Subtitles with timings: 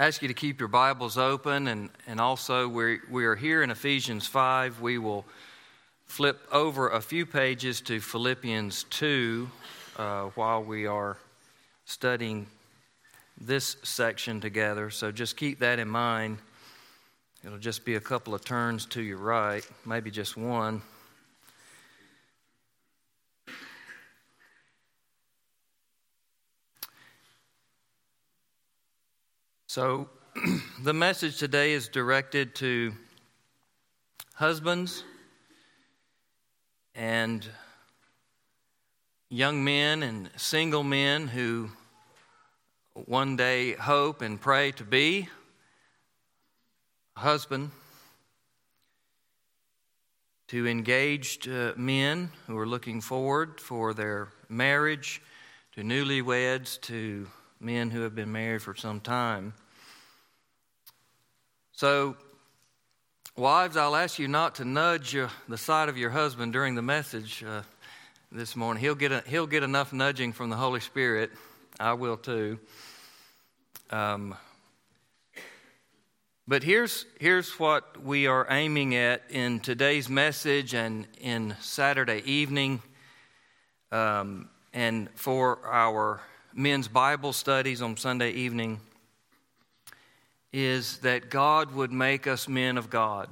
[0.00, 3.70] ask you to keep your Bibles open, and, and also we we are here in
[3.70, 4.80] Ephesians 5.
[4.80, 5.26] We will
[6.06, 9.50] flip over a few pages to Philippians 2
[9.98, 11.18] uh, while we are
[11.84, 12.46] studying
[13.38, 14.88] this section together.
[14.88, 16.38] So just keep that in mind.
[17.44, 20.80] It'll just be a couple of turns to your right, maybe just one.
[29.72, 30.08] So,
[30.82, 32.92] the message today is directed to
[34.34, 35.04] husbands
[36.96, 37.48] and
[39.28, 41.70] young men and single men who
[42.94, 45.28] one day hope and pray to be
[47.16, 47.70] a husband,
[50.48, 55.22] to engaged uh, men who are looking forward for their marriage,
[55.76, 57.28] to newlyweds, to
[57.60, 59.52] men who have been married for some time.
[61.80, 62.14] So,
[63.38, 66.82] wives, I'll ask you not to nudge your, the side of your husband during the
[66.82, 67.62] message uh,
[68.30, 68.82] this morning.
[68.82, 71.30] He'll get, a, he'll get enough nudging from the Holy Spirit.
[71.80, 72.58] I will too.
[73.88, 74.34] Um,
[76.46, 82.82] but here's, here's what we are aiming at in today's message and in Saturday evening
[83.90, 86.20] um, and for our
[86.52, 88.80] men's Bible studies on Sunday evening
[90.52, 93.28] is that God would make us men of God.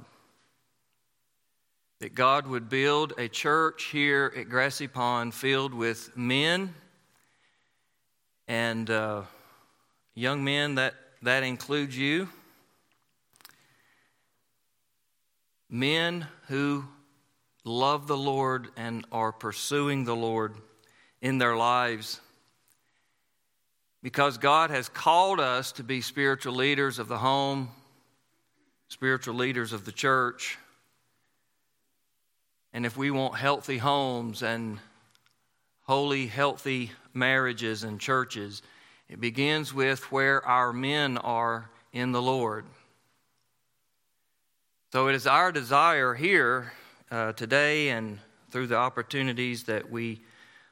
[1.99, 6.73] That God would build a church here at Grassy Pond filled with men
[8.47, 9.23] and uh,
[10.15, 12.29] young men, that, that includes you.
[15.69, 16.85] Men who
[17.63, 20.55] love the Lord and are pursuing the Lord
[21.21, 22.21] in their lives
[24.01, 27.69] because God has called us to be spiritual leaders of the home,
[28.87, 30.57] spiritual leaders of the church.
[32.73, 34.79] And if we want healthy homes and
[35.81, 38.61] holy, healthy marriages and churches,
[39.09, 42.65] it begins with where our men are in the Lord.
[44.91, 46.71] So it is our desire here
[47.11, 50.21] uh, today and through the opportunities that we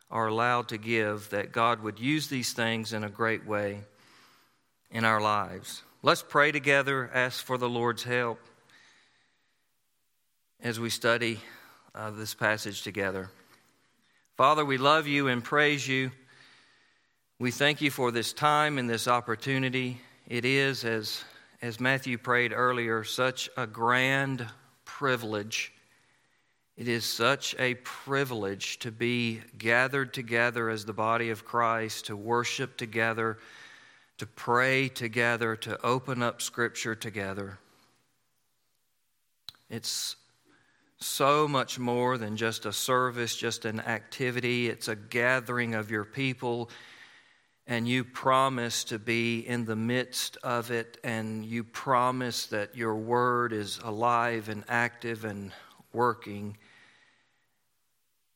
[0.10, 3.82] are allowed to give, that God would use these things in a great way
[4.90, 5.84] in our lives.
[6.02, 8.40] Let's pray together, ask for the Lord's help
[10.62, 11.40] as we study
[11.94, 13.30] uh, this passage together.
[14.38, 16.12] Father, we love you and praise you.
[17.40, 20.00] We thank you for this time and this opportunity.
[20.28, 21.24] It is, as,
[21.62, 24.46] as Matthew prayed earlier, such a grand
[24.86, 25.74] privilege
[26.78, 32.16] it is such a privilege to be gathered together as the body of Christ, to
[32.16, 33.40] worship together,
[34.20, 37.58] to pray together, to open up Scripture together.
[39.72, 40.16] It's
[41.00, 44.70] so much more than just a service, just an activity.
[44.70, 46.70] It's a gathering of your people,
[47.66, 52.96] and you promise to be in the midst of it, and you promise that your
[52.96, 55.52] word is alive and active and
[55.92, 56.56] working.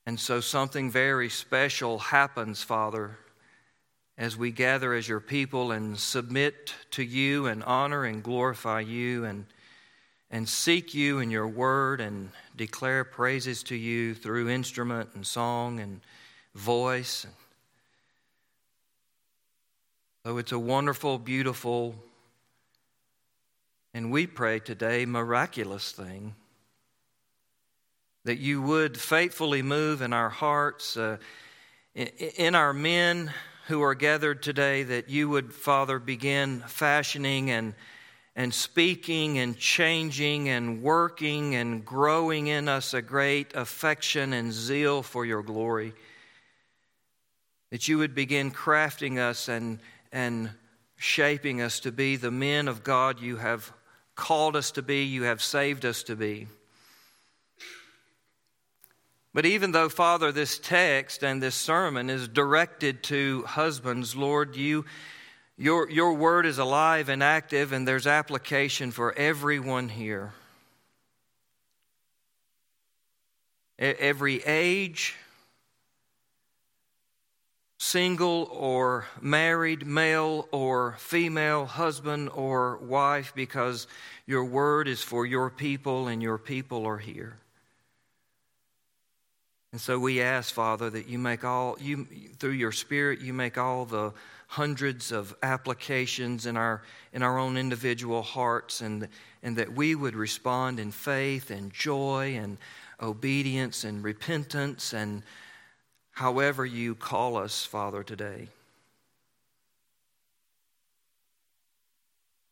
[0.05, 3.17] And so something very special happens, Father,
[4.17, 9.25] as we gather as your people and submit to you and honor and glorify you
[9.25, 9.45] and,
[10.31, 15.79] and seek you in your word and declare praises to you through instrument and song
[15.79, 16.01] and
[16.55, 17.27] voice.
[20.25, 21.95] So it's a wonderful, beautiful,
[23.93, 26.35] and we pray today, miraculous thing
[28.25, 31.17] that you would faithfully move in our hearts, uh,
[31.95, 33.31] in our men
[33.67, 37.73] who are gathered today, that you would, Father, begin fashioning and,
[38.35, 45.01] and speaking and changing and working and growing in us a great affection and zeal
[45.01, 45.93] for your glory.
[47.71, 49.79] That you would begin crafting us and,
[50.11, 50.51] and
[50.97, 53.71] shaping us to be the men of God you have
[54.15, 56.47] called us to be, you have saved us to be.
[59.33, 64.85] But even though, Father, this text and this sermon is directed to husbands, Lord, you,
[65.57, 70.33] your, your word is alive and active, and there's application for everyone here.
[73.79, 75.15] Every age,
[77.79, 83.87] single or married, male or female, husband or wife, because
[84.27, 87.37] your word is for your people and your people are here.
[89.71, 92.05] And so we ask, Father, that you make all, you,
[92.39, 94.11] through your Spirit, you make all the
[94.47, 96.81] hundreds of applications in our,
[97.13, 99.07] in our own individual hearts, and,
[99.43, 102.57] and that we would respond in faith and joy and
[103.01, 105.23] obedience and repentance and
[106.11, 108.49] however you call us, Father, today.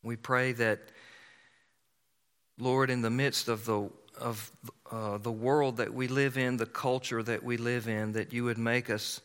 [0.01, 0.79] We pray that,
[2.57, 3.89] Lord, in the midst of the
[4.19, 4.51] of
[4.91, 8.43] uh, the world that we live in, the culture that we live in, that you
[8.43, 9.21] would make us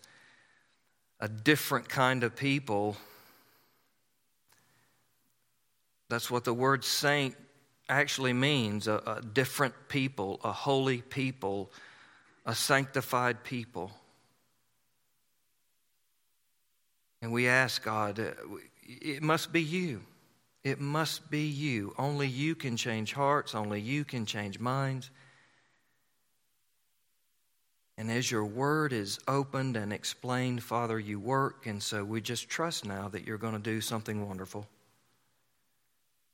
[1.20, 2.96] a different kind of people.
[6.08, 7.37] That's what the word saint
[7.88, 11.70] actually means a, a different people, a holy people,
[12.47, 13.90] a sanctified people.
[17.23, 18.32] And we ask God, uh,
[18.87, 20.02] it must be you.
[20.64, 21.94] It must be you.
[21.99, 25.11] Only you can change hearts, only you can change minds.
[27.96, 31.66] And as your word is opened and explained, Father, you work.
[31.66, 34.66] And so we just trust now that you're going to do something wonderful.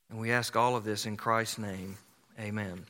[0.08, 1.98] And we ask all of this in Christ's name.
[2.38, 2.86] Amen.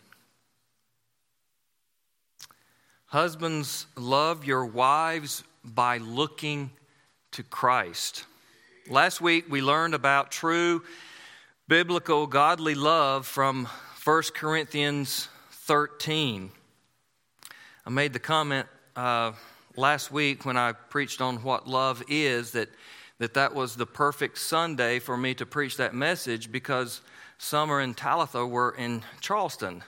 [3.07, 6.71] Husbands, love your wives by looking
[7.33, 8.25] to Christ.
[8.89, 10.83] Last week we learned about true
[11.71, 13.69] biblical godly love from
[14.03, 16.51] 1 Corinthians 13.
[17.87, 19.31] I made the comment uh,
[19.77, 22.71] last week when I preached on what love is that,
[23.21, 27.03] that that was the perfect Sunday for me to preach that message because
[27.39, 29.85] Summer and Talitha were in Charleston.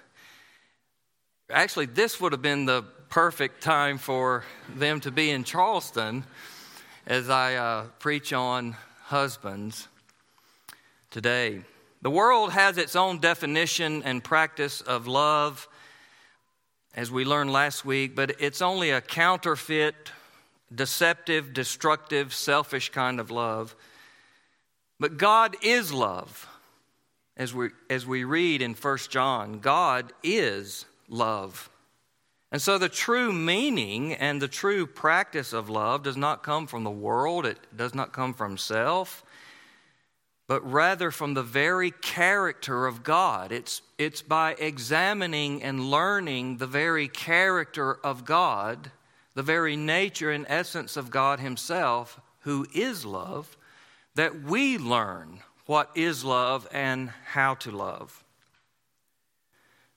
[1.50, 4.44] Actually, this would have been the perfect time for
[4.76, 6.22] them to be in Charleston
[7.08, 9.88] as I uh, preach on husbands
[11.10, 11.62] today.
[12.02, 15.68] The world has its own definition and practice of love,
[16.96, 20.10] as we learned last week, but it's only a counterfeit,
[20.74, 23.76] deceptive, destructive, selfish kind of love.
[24.98, 26.48] But God is love.
[27.36, 31.70] As we, as we read in 1 John, God is love.
[32.50, 36.82] And so the true meaning and the true practice of love does not come from
[36.84, 39.24] the world, it does not come from self
[40.52, 43.52] but rather from the very character of God.
[43.52, 48.90] It's, it's by examining and learning the very character of God,
[49.32, 53.56] the very nature and essence of God Himself, who is love,
[54.14, 58.22] that we learn what is love and how to love.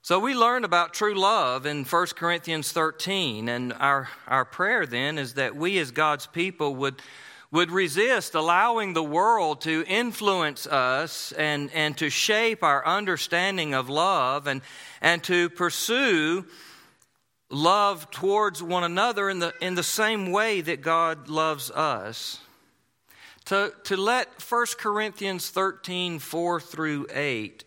[0.04, 5.18] So we learn about true love in 1 Corinthians 13, and our, our prayer then
[5.18, 7.02] is that we as God's people would
[7.52, 13.90] would resist allowing the world to influence us and, and to shape our understanding of
[13.90, 14.62] love and,
[15.02, 16.46] and to pursue
[17.50, 22.40] love towards one another in the, in the same way that God loves us.
[23.46, 27.64] To, to let 1 Corinthians 13, 4 through 8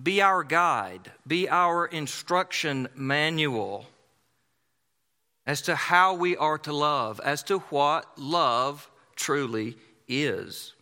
[0.00, 3.86] be our guide, be our instruction manual
[5.46, 9.76] as to how we are to love, as to what love truly
[10.08, 10.72] is.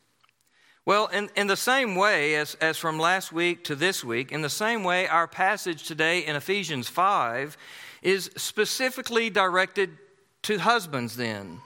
[0.85, 4.43] Well, in, in the same way as, as from last week to this week, in
[4.43, 7.56] the same way, our passage today in Ephesians 5
[8.03, 9.91] is specifically directed
[10.43, 11.61] to husbands, then.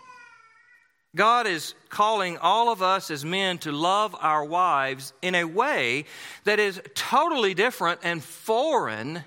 [1.14, 6.04] God is calling all of us as men to love our wives in a way
[6.44, 9.24] that is totally different and foreign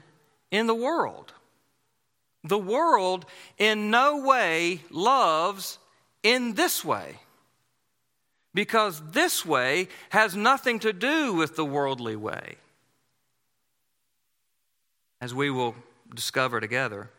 [0.51, 1.34] in the world.
[2.43, 3.25] The world
[3.58, 5.77] in no way loves
[6.24, 7.19] in this way
[8.53, 12.55] because this way has nothing to do with the worldly way,
[15.22, 15.75] as we will
[16.13, 17.10] discover together.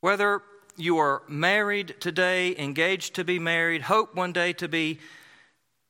[0.00, 0.42] Whether
[0.76, 4.98] you are married today, engaged to be married, hope one day to be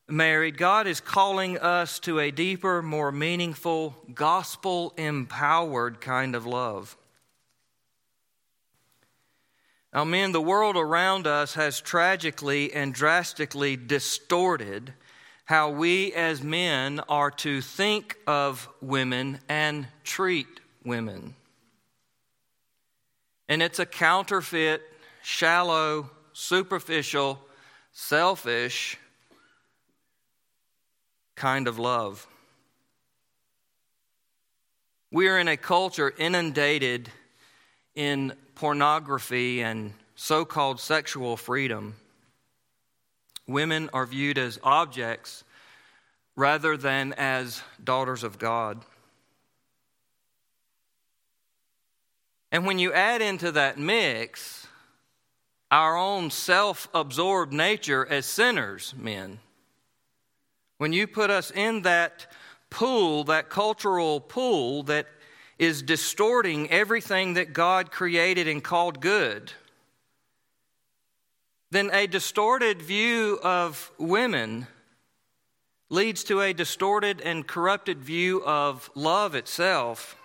[0.09, 6.97] married, God is calling us to a deeper, more meaningful, gospel empowered kind of love.
[9.93, 14.93] Now, men, the world around us has tragically and drastically distorted
[15.47, 21.35] how we as men are to think of women and treat women.
[23.49, 24.83] And it's a counterfeit,
[25.23, 27.41] shallow, superficial,
[27.93, 28.99] selfish
[31.37, 32.27] kind of love.
[35.13, 37.11] We are in a culture inundated
[37.95, 41.95] in pornography and so called sexual freedom,
[43.47, 45.45] women are viewed as objects
[46.35, 48.81] rather than as daughters of God.
[52.51, 54.67] And when you add into that mix
[55.71, 59.41] our own self absorbed nature as sinners, men.
[60.79, 62.27] When you put us in that
[62.71, 65.07] pool, that cultural pool that
[65.59, 69.53] is distorting everything that God created and called good,
[71.71, 74.67] then a distorted view of women
[75.89, 80.17] leads to a distorted and corrupted view of love itself,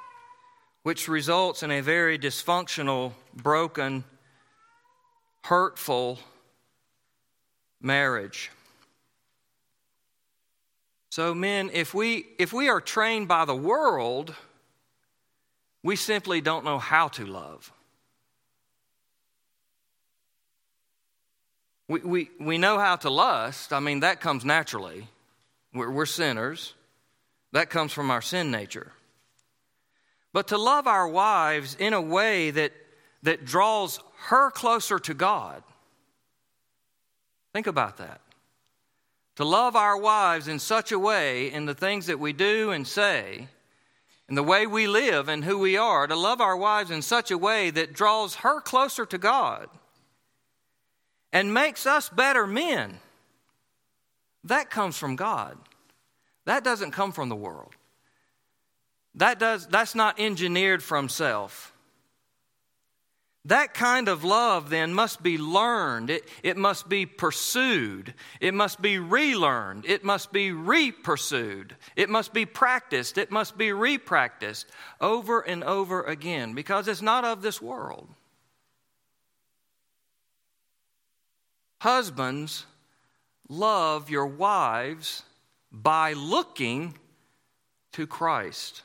[0.84, 4.03] which results in a very dysfunctional, broken,
[5.43, 6.20] hurtful
[7.81, 8.51] marriage.
[11.12, 14.34] So, men, if we, if we are trained by the world,
[15.84, 17.70] we simply don't know how to love.
[21.89, 23.74] We, we, we know how to lust.
[23.74, 25.06] I mean, that comes naturally.
[25.74, 26.75] We're, we're sinners.
[27.51, 28.94] That comes from our sin nature.
[30.32, 32.72] But to love our wives in a way that,
[33.24, 35.62] that draws her closer to God,
[37.51, 38.21] think about that.
[39.38, 42.88] To love our wives in such a way in the things that we do and
[42.88, 43.48] say,
[44.28, 47.32] and the way we live and who we are, to love our wives in such
[47.32, 49.70] a way that draws her closer to God
[51.34, 53.00] and makes us better men.
[54.44, 55.58] That comes from God.
[56.46, 57.74] That doesn't come from the world.
[59.16, 61.71] That does, that's not engineered from self.
[63.46, 66.12] That kind of love then must be learned.
[66.12, 68.14] It, it must be pursued.
[68.40, 69.86] It must be relearned.
[69.86, 71.76] It must be re-pursued.
[71.96, 73.18] It must be practiced.
[73.18, 74.68] It must be re-practiced
[75.00, 78.08] over and over again because it's not of this world.
[81.80, 82.68] Husbands,
[83.50, 85.24] love your wives
[85.72, 86.96] by looking
[87.94, 88.84] to Christ.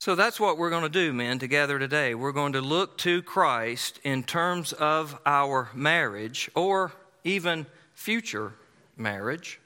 [0.00, 2.14] So that's what we're going to do, men, together today.
[2.14, 6.92] We're going to look to Christ in terms of our marriage or
[7.24, 8.54] even future
[8.96, 9.58] marriage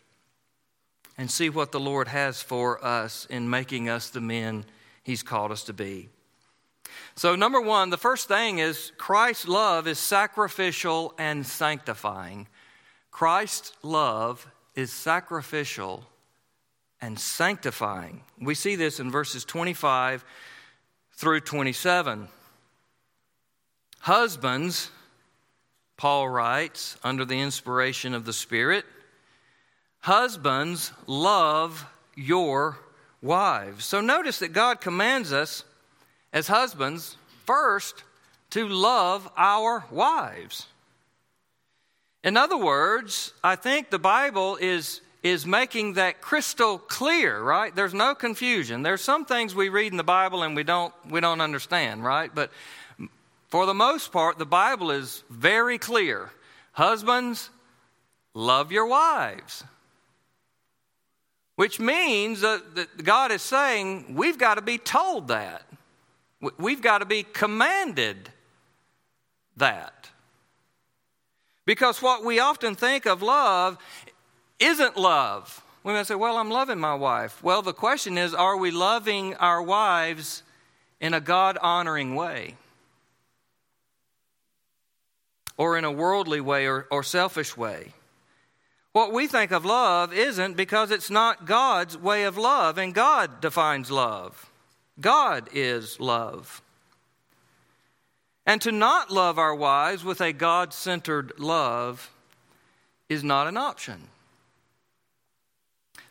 [1.19, 4.65] and see what the Lord has for us in making us the men
[5.03, 6.09] He's called us to be.
[7.15, 12.49] So, number one, the first thing is Christ's love is sacrificial and sanctifying.
[13.11, 16.07] Christ's love is sacrificial
[17.03, 18.23] and sanctifying.
[18.41, 20.25] We see this in verses 25
[21.15, 22.29] through 27.
[23.99, 24.91] Husbands,
[25.97, 28.85] Paul writes, under the inspiration of the Spirit,
[30.01, 32.79] husbands, love your
[33.21, 33.85] wives.
[33.85, 35.65] So notice that God commands us
[36.33, 38.05] as husbands, first,
[38.51, 40.67] to love our wives.
[42.25, 47.75] In other words, I think the Bible is, is making that crystal clear, right?
[47.75, 48.83] There's no confusion.
[48.83, 52.35] There's some things we read in the Bible and we don't, we don't understand, right?
[52.35, 52.51] But
[53.49, 56.31] for the most part, the Bible is very clear.
[56.73, 57.51] Husbands,
[58.35, 59.63] love your wives.
[61.55, 65.63] Which means that God is saying we've got to be told that.
[66.59, 68.31] We've got to be commanded
[69.59, 70.11] that.
[71.65, 73.79] Because what we often think of love
[74.63, 75.63] isn't love.
[75.85, 77.43] We might say, Well, I'm loving my wife.
[77.43, 80.43] Well, the question is, are we loving our wives
[81.01, 82.57] in a God honoring way?
[85.57, 87.93] Or in a worldly way or, or selfish way?
[88.93, 93.41] What we think of love isn't because it's not God's way of love, and God
[93.41, 94.51] defines love.
[95.01, 96.63] God is love.
[98.45, 102.11] And to not love our wives with a God centered love
[103.09, 104.09] is not an option.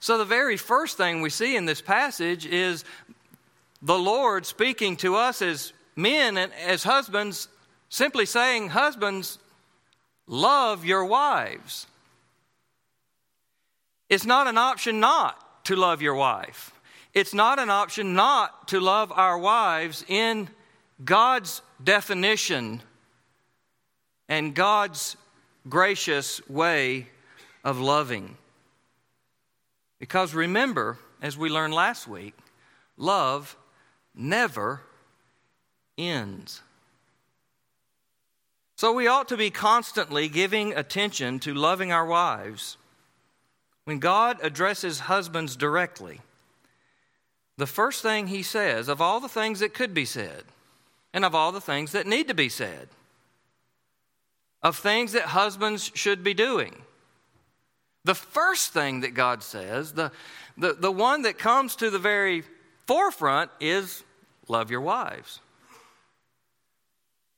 [0.01, 2.84] So, the very first thing we see in this passage is
[3.84, 7.48] the Lord speaking to us as men and as husbands,
[7.89, 9.38] simply saying, Husbands,
[10.25, 11.86] love your wives.
[14.10, 16.74] It's not an option not to love your wife.
[17.13, 20.50] It's not an option not to love our wives in
[21.05, 22.81] God's definition
[24.27, 25.15] and God's
[25.70, 27.08] gracious way
[27.63, 28.36] of loving.
[30.01, 32.34] Because remember, as we learned last week,
[32.98, 33.55] love
[34.15, 34.81] never
[35.96, 36.63] ends.
[38.75, 42.77] So we ought to be constantly giving attention to loving our wives.
[43.84, 46.22] When God addresses husbands directly,
[47.58, 50.46] the first thing he says, of all the things that could be said,
[51.13, 52.88] and of all the things that need to be said,
[54.63, 56.81] of things that husbands should be doing.
[58.03, 60.12] The first thing that God says, the,
[60.58, 62.43] the, the one that comes to the very
[62.88, 64.03] forefront, is
[64.48, 65.39] love your wives.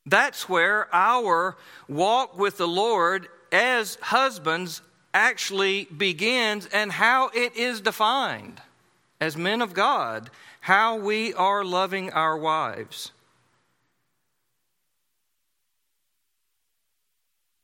[0.06, 4.82] That's where our walk with the Lord as husbands
[5.14, 8.62] actually begins and how it is defined
[9.22, 10.30] as men of God,
[10.60, 13.12] how we are loving our wives.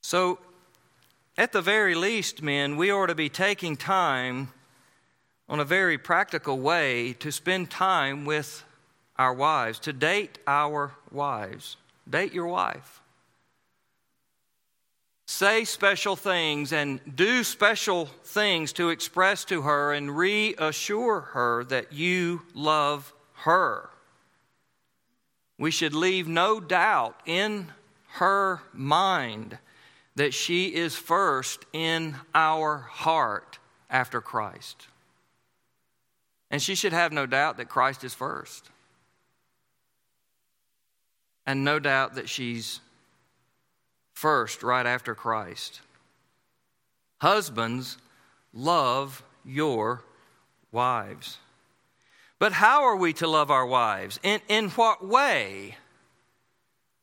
[0.02, 0.40] So,
[1.40, 4.52] at the very least, men, we ought to be taking time
[5.48, 8.66] on a very practical way to spend time with
[9.18, 11.78] our wives, to date our wives.
[12.10, 13.00] Date your wife.
[15.28, 21.94] Say special things and do special things to express to her and reassure her that
[21.94, 23.90] you love her.
[25.58, 27.72] We should leave no doubt in
[28.16, 29.58] her mind
[30.20, 33.58] that she is first in our heart
[33.90, 34.88] after Christ.
[36.52, 38.70] And she should have no doubt that Christ is first.
[41.46, 42.82] And no doubt that she's
[44.12, 45.80] first right after Christ.
[47.22, 47.98] Husbands,
[48.54, 50.04] love your
[50.74, 51.38] wives.
[52.40, 54.20] But how are we to love our wives?
[54.22, 55.78] In, in what way?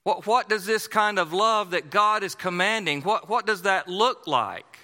[0.07, 3.89] What, what does this kind of love that God is commanding, what, what does that
[3.89, 4.79] look like?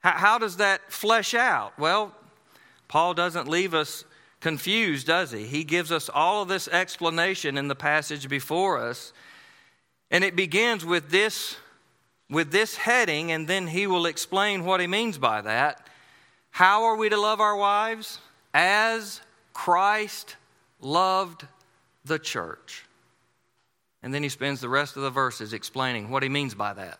[0.00, 1.72] How, how does that flesh out?
[1.78, 2.14] Well,
[2.86, 4.04] Paul doesn't leave us
[4.40, 5.46] confused, does he?
[5.46, 9.14] He gives us all of this explanation in the passage before us.
[10.10, 11.56] And it begins with this,
[12.28, 15.88] with this heading, and then he will explain what he means by that.
[16.50, 18.18] How are we to love our wives?
[18.52, 19.22] As
[19.54, 20.36] Christ
[20.78, 21.46] loved
[22.04, 22.84] the church.
[24.02, 26.98] And then he spends the rest of the verses explaining what he means by that.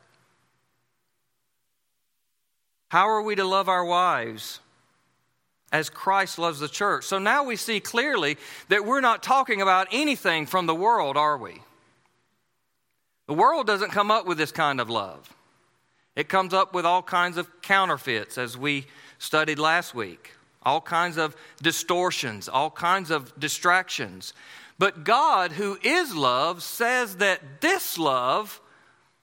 [2.89, 4.61] How are we to love our wives?
[5.73, 7.05] as Christ loves the church.
[7.05, 8.37] So now we see clearly
[8.69, 11.63] that we're not talking about anything from the world, are we?
[13.27, 15.33] The world doesn't come up with this kind of love.
[16.17, 18.87] It comes up with all kinds of counterfeits, as we
[19.19, 20.33] studied last week,
[20.65, 24.33] all kinds of distortions, all kinds of distractions.
[24.81, 28.63] But God, who is love, says that this love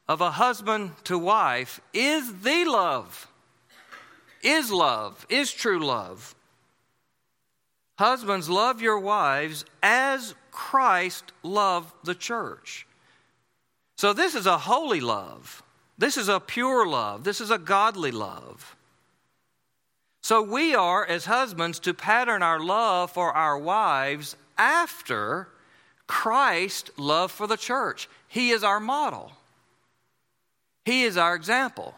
[0.08, 3.28] of a husband to wife is the love,
[4.43, 6.36] is love, is true love.
[7.98, 12.86] Husbands, love your wives as Christ loved the church.
[13.98, 15.63] So, this is a holy love.
[15.98, 17.24] This is a pure love.
[17.24, 18.76] This is a godly love.
[20.22, 25.50] So, we are, as husbands, to pattern our love for our wives after
[26.08, 28.10] Christ's love for the church.
[28.28, 29.32] He is our model,
[30.86, 31.96] He is our example.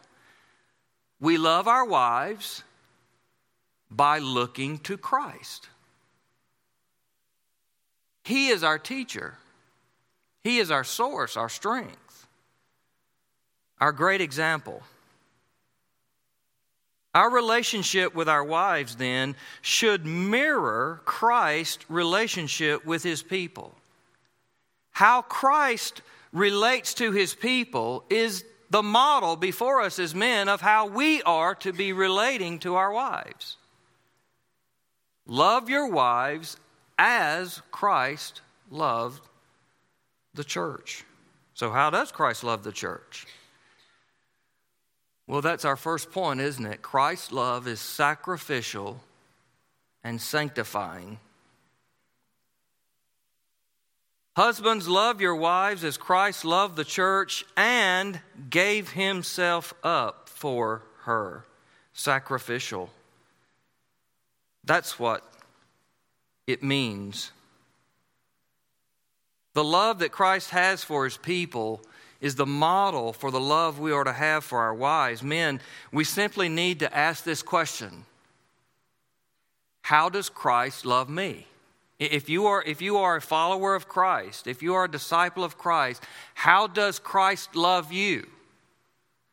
[1.21, 2.63] We love our wives
[3.91, 5.67] by looking to Christ.
[8.23, 9.35] He is our teacher,
[10.43, 12.27] He is our source, our strength,
[13.79, 14.83] our great example.
[17.15, 23.75] Our relationship with our wives, then, should mirror Christ's relationship with his people.
[24.91, 30.85] How Christ relates to his people is the model before us as men of how
[30.85, 33.57] we are to be relating to our wives.
[35.25, 36.57] Love your wives
[36.97, 39.21] as Christ loved
[40.35, 41.03] the church.
[41.53, 43.25] So, how does Christ love the church?
[45.29, 46.81] Well, that's our first point, isn't it?
[46.81, 48.99] Christ's love is sacrificial
[50.03, 51.19] and sanctifying.
[54.35, 61.45] Husbands, love your wives as Christ loved the church and gave himself up for her.
[61.93, 62.89] Sacrificial.
[64.63, 65.23] That's what
[66.47, 67.31] it means.
[69.53, 71.81] The love that Christ has for his people
[72.21, 75.23] is the model for the love we are to have for our wives.
[75.23, 78.05] Men, we simply need to ask this question
[79.81, 81.47] How does Christ love me?
[81.99, 85.43] If you, are, if you are a follower of Christ, if you are a disciple
[85.43, 86.01] of Christ,
[86.33, 88.25] how does Christ love you?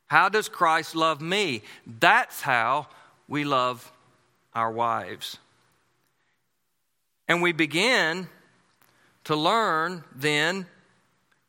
[0.09, 1.63] How does Christ love me?
[1.87, 2.89] That's how
[3.29, 3.93] we love
[4.53, 5.39] our wives.
[7.29, 8.29] And we begin
[9.25, 10.67] to learn then,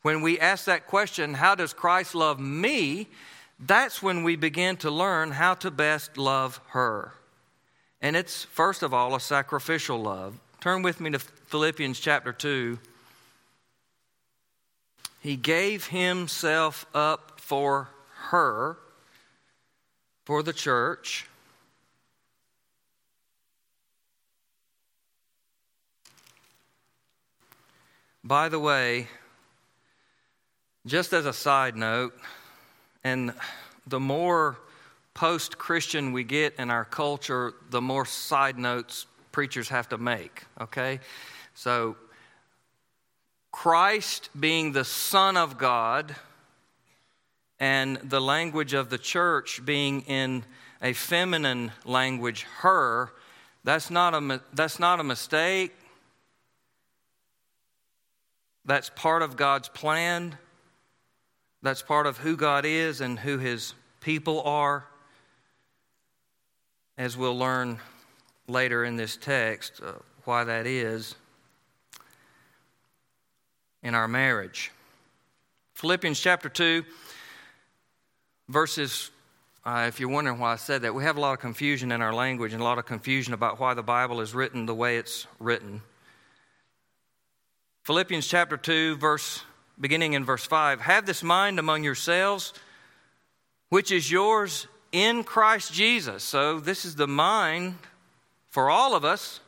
[0.01, 3.07] when we ask that question, how does Christ love me?
[3.59, 7.13] That's when we begin to learn how to best love her.
[8.01, 10.39] And it's, first of all, a sacrificial love.
[10.61, 12.77] Turn with me to Philippians chapter 2.
[15.19, 17.89] He gave himself up for
[18.29, 18.77] her,
[20.25, 21.25] for the church.
[28.23, 29.07] By the way,
[30.87, 32.17] Just as a side note,
[33.03, 33.33] and
[33.87, 34.57] the more
[35.13, 40.45] post Christian we get in our culture, the more side notes preachers have to make,
[40.61, 41.01] okay?
[41.55, 41.97] So,
[43.51, 46.15] Christ being the Son of God
[47.59, 50.45] and the language of the church being in
[50.81, 53.11] a feminine language, her,
[53.65, 55.75] that's not a, that's not a mistake.
[58.63, 60.37] That's part of God's plan.
[61.61, 64.85] That's part of who God is and who His people are.
[66.97, 67.79] As we'll learn
[68.47, 69.93] later in this text, uh,
[70.23, 71.15] why that is
[73.83, 74.71] in our marriage.
[75.75, 76.83] Philippians chapter 2,
[78.49, 79.11] verses,
[79.63, 82.01] uh, if you're wondering why I said that, we have a lot of confusion in
[82.01, 84.97] our language and a lot of confusion about why the Bible is written the way
[84.97, 85.81] it's written.
[87.83, 89.43] Philippians chapter 2, verse
[89.79, 92.53] beginning in verse 5 Have this mind among yourselves,
[93.69, 96.23] which is yours in Christ Jesus.
[96.23, 97.75] So, this is the mind
[98.49, 99.39] for all of us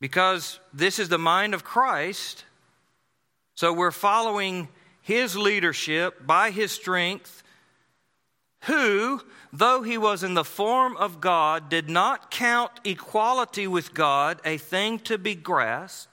[0.00, 2.44] because this is the mind of Christ.
[3.54, 4.68] So, we're following
[5.02, 7.42] his leadership by his strength,
[8.64, 9.22] who,
[9.52, 14.58] though he was in the form of God, did not count equality with God a
[14.58, 16.07] thing to be grasped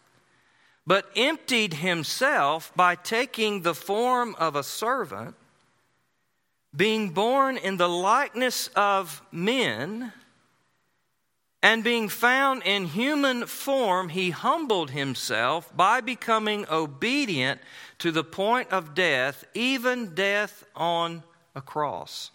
[0.87, 5.35] but emptied himself by taking the form of a servant,
[6.75, 10.11] being born in the likeness of men,
[11.63, 17.59] and being found in human form, he humbled himself by becoming obedient
[17.97, 21.23] to the point of death, even death on
[21.55, 22.29] a cross.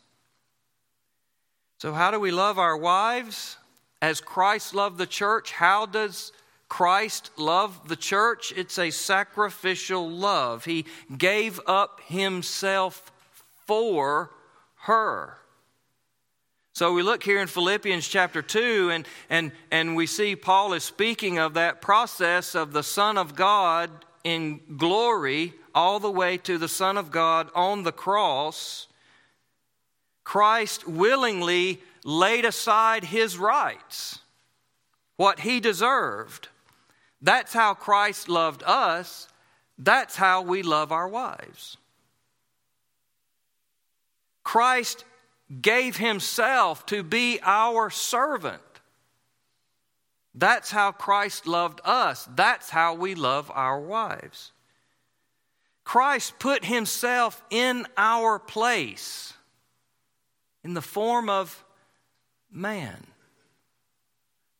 [1.79, 3.57] So, how do we love our wives?
[4.03, 6.33] As Christ loved the church, how does
[6.71, 10.65] Christ loved the church, it's a sacrificial love.
[10.65, 10.87] He
[11.19, 13.11] gave up himself
[13.67, 14.31] for
[14.83, 15.37] her.
[16.73, 20.85] So we look here in Philippians chapter 2, and, and, and we see Paul is
[20.85, 23.91] speaking of that process of the Son of God
[24.23, 28.87] in glory all the way to the Son of God on the cross.
[30.23, 34.21] Christ willingly laid aside his rights,
[35.17, 36.47] what he deserved
[37.23, 39.29] that's how Christ loved us.
[39.79, 41.77] That's how we love our wives.
[44.43, 45.05] Christ
[45.61, 48.63] gave himself to be our servant.
[50.35, 52.29] That's how Christ loved us.
[52.35, 54.53] That's how we love our wives.
[55.85, 59.33] Christ put himself in our place
[60.63, 61.65] in the form of
[62.51, 63.07] man.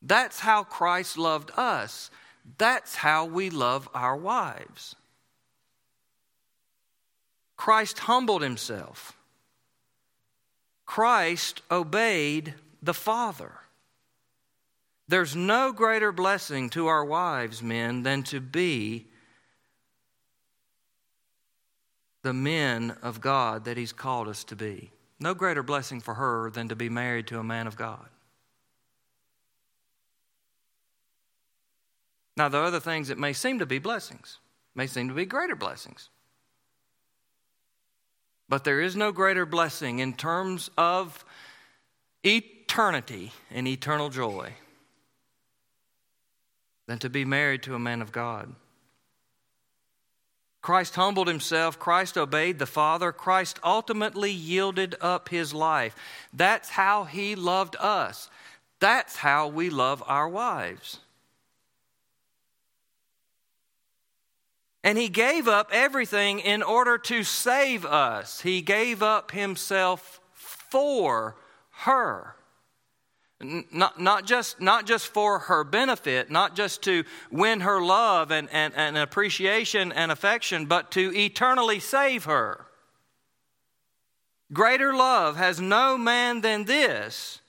[0.01, 2.09] That's how Christ loved us.
[2.57, 4.95] That's how we love our wives.
[7.55, 9.15] Christ humbled himself.
[10.85, 13.53] Christ obeyed the Father.
[15.07, 19.07] There's no greater blessing to our wives, men, than to be
[22.23, 24.91] the men of God that He's called us to be.
[25.19, 28.07] No greater blessing for her than to be married to a man of God.
[32.37, 34.37] Now, there are other things that may seem to be blessings,
[34.73, 36.09] may seem to be greater blessings.
[38.47, 41.23] But there is no greater blessing in terms of
[42.23, 44.53] eternity and eternal joy
[46.87, 48.53] than to be married to a man of God.
[50.61, 51.79] Christ humbled himself.
[51.79, 53.11] Christ obeyed the Father.
[53.11, 55.95] Christ ultimately yielded up his life.
[56.33, 58.29] That's how he loved us.
[58.79, 60.99] That's how we love our wives.
[64.83, 68.41] And he gave up everything in order to save us.
[68.41, 71.35] He gave up himself for
[71.71, 72.35] her.
[73.71, 78.47] Not, not, just, not just for her benefit, not just to win her love and,
[78.51, 82.65] and, and appreciation and affection, but to eternally save her.
[84.53, 87.40] Greater love has no man than this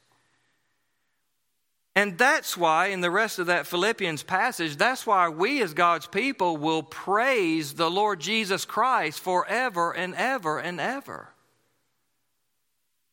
[1.95, 6.07] and that's why, in the rest of that Philippians passage, that's why we as God's
[6.07, 11.29] people will praise the Lord Jesus Christ forever and ever and ever.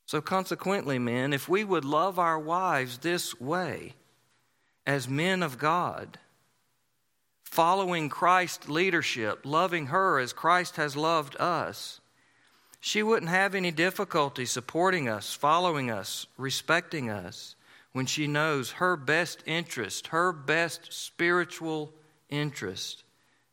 [0.05, 3.95] So, consequently, men, if we would love our wives this way,
[4.87, 6.17] as men of God,
[7.43, 11.99] following Christ's leadership, loving her as Christ has loved us,
[12.79, 17.55] she wouldn't have any difficulty supporting us, following us, respecting us
[17.93, 21.93] when she knows her best interest, her best spiritual
[22.29, 23.03] interest,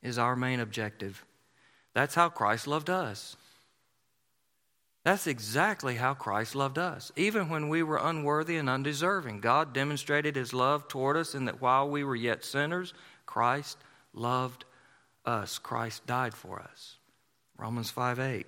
[0.03, 1.25] is our main objective.
[1.95, 3.37] That's how Christ loved us.
[5.05, 7.13] That's exactly how Christ loved us.
[7.15, 11.61] Even when we were unworthy and undeserving, God demonstrated his love toward us in that
[11.63, 12.93] while we were yet sinners,
[13.25, 13.79] Christ
[14.13, 14.65] loved
[15.25, 15.59] us.
[15.59, 16.97] Christ died for us.
[17.57, 18.47] Romans 5 8.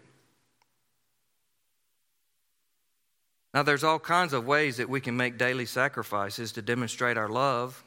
[3.55, 7.29] Now, there's all kinds of ways that we can make daily sacrifices to demonstrate our
[7.29, 7.83] love.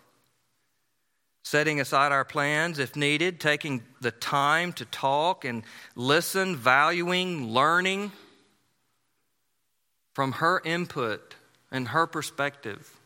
[1.43, 5.63] Setting aside our plans if needed, taking the time to talk and
[5.95, 8.11] listen, valuing, learning
[10.13, 11.35] from her input
[11.71, 12.97] and her perspective.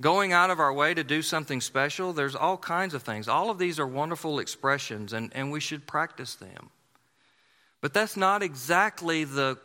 [0.00, 3.28] Going out of our way to do something special, there's all kinds of things.
[3.28, 6.70] All of these are wonderful expressions, and, and we should practice them.
[7.80, 9.58] But that's not exactly the,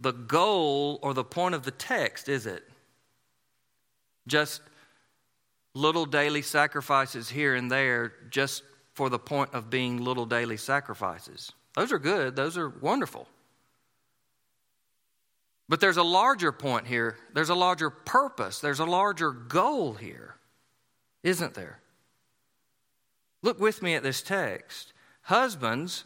[0.00, 2.64] the goal or the point of the text, is it?
[4.26, 4.62] Just
[5.74, 8.62] little daily sacrifices here and there, just
[8.94, 11.52] for the point of being little daily sacrifices.
[11.74, 13.28] Those are good, those are wonderful.
[15.68, 17.16] But there's a larger point here.
[17.32, 18.58] There's a larger purpose.
[18.58, 20.34] There's a larger goal here,
[21.22, 21.78] isn't there?
[23.42, 24.92] Look with me at this text.
[25.22, 26.04] Husbands,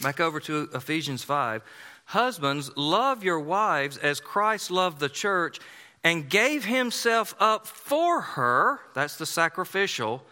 [0.00, 1.62] back over to Ephesians 5.
[2.06, 5.58] Husbands, love your wives as Christ loved the church
[6.04, 8.78] and gave himself up for her.
[8.94, 10.24] That's the sacrificial.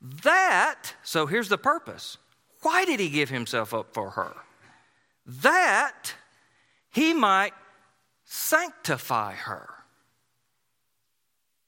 [0.00, 2.16] That, so here's the purpose.
[2.62, 4.32] Why did he give himself up for her?
[5.26, 6.14] That
[6.90, 7.52] he might
[8.24, 9.68] sanctify her.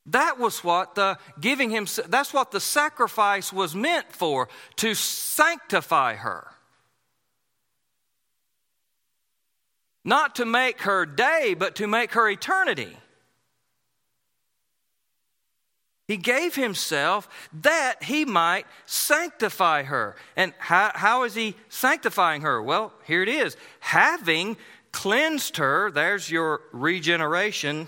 [0.07, 6.15] That was what the giving him, that's what the sacrifice was meant for, to sanctify
[6.15, 6.51] her.
[10.05, 12.97] Not to make her day, but to make her eternity.
[16.11, 17.29] He gave himself
[17.63, 20.17] that he might sanctify her.
[20.35, 22.61] And how, how is he sanctifying her?
[22.61, 24.57] Well, here it is having
[24.91, 27.87] cleansed her, there's your regeneration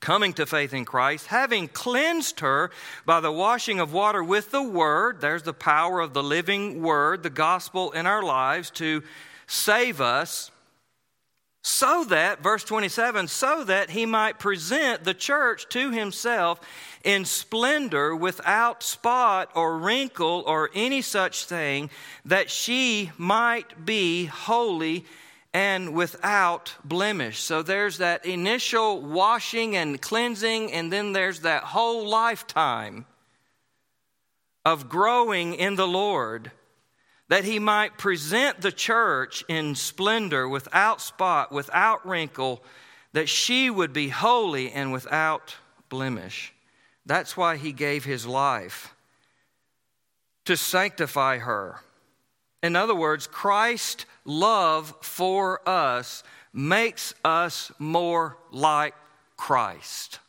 [0.00, 2.70] coming to faith in Christ, having cleansed her
[3.04, 7.22] by the washing of water with the Word, there's the power of the living Word,
[7.22, 9.02] the gospel in our lives to
[9.46, 10.50] save us,
[11.66, 16.60] so that, verse 27, so that he might present the church to himself
[17.02, 21.90] in splendor without spot or wrinkle or any such thing,
[22.24, 25.04] that she might be holy
[25.52, 27.40] and without blemish.
[27.40, 33.06] So there's that initial washing and cleansing, and then there's that whole lifetime
[34.64, 36.52] of growing in the Lord
[37.28, 42.62] that he might present the church in splendor, without spot, without wrinkle,
[43.12, 45.56] that she would be holy and without
[45.88, 46.52] blemish.
[47.04, 48.94] That's why he gave his life
[50.44, 51.80] to sanctify her.
[52.62, 58.94] In other words, Christ's love for us makes us more like
[59.36, 60.20] Christ.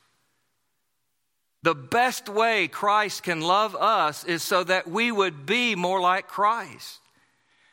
[1.64, 6.28] The best way Christ can love us is so that we would be more like
[6.28, 7.00] Christ.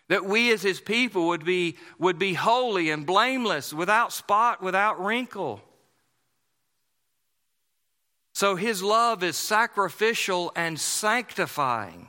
[0.08, 5.02] That we as his people would be, would be holy and blameless, without spot, without
[5.02, 5.62] wrinkle.
[8.32, 12.08] So his love is sacrificial and sanctifying.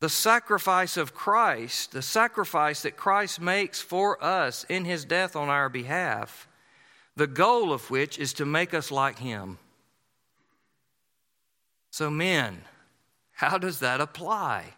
[0.00, 5.48] the sacrifice of Christ, the sacrifice that Christ makes for us in his death on
[5.48, 6.47] our behalf,
[7.18, 9.58] the goal of which is to make us like him.
[11.90, 12.62] So, men,
[13.32, 14.74] how does that apply?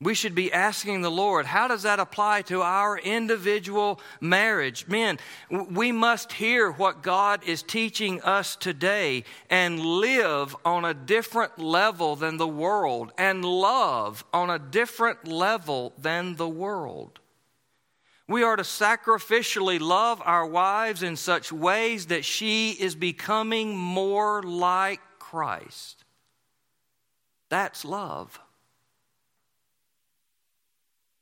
[0.00, 4.86] We should be asking the Lord, how does that apply to our individual marriage?
[4.86, 5.18] Men,
[5.50, 12.16] we must hear what God is teaching us today and live on a different level
[12.16, 17.18] than the world and love on a different level than the world.
[18.28, 24.42] We are to sacrificially love our wives in such ways that she is becoming more
[24.42, 26.04] like Christ.
[27.48, 28.38] That's love.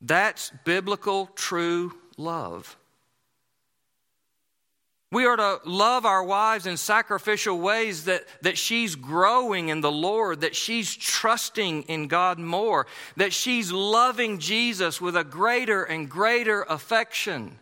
[0.00, 2.76] That's biblical, true love.
[5.12, 9.92] We are to love our wives in sacrificial ways that, that she's growing in the
[9.92, 16.10] Lord, that she's trusting in God more, that she's loving Jesus with a greater and
[16.10, 17.58] greater affection,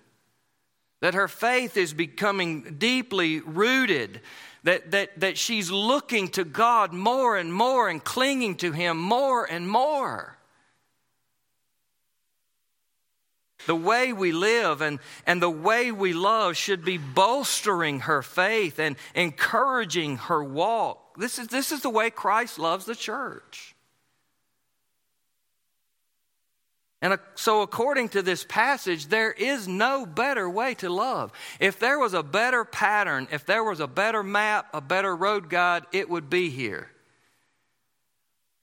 [1.02, 4.22] that her faith is becoming deeply rooted,
[4.62, 9.44] that, that, that she's looking to God more and more and clinging to Him more
[9.44, 10.33] and more.
[13.66, 18.78] The way we live and, and the way we love should be bolstering her faith
[18.78, 21.16] and encouraging her walk.
[21.16, 23.74] This is, this is the way Christ loves the church.
[27.00, 31.32] And uh, so, according to this passage, there is no better way to love.
[31.60, 35.50] If there was a better pattern, if there was a better map, a better road
[35.50, 36.88] guide, it would be here.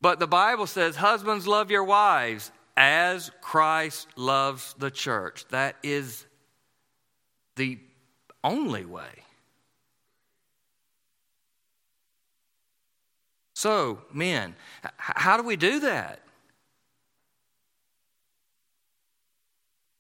[0.02, 2.52] But the Bible says, Husbands, love your wives
[2.84, 5.46] as Christ loves the church.
[5.50, 6.26] That is
[7.56, 7.78] the
[8.44, 9.12] only way.
[13.54, 14.56] So, men,
[14.98, 16.22] how do we do that?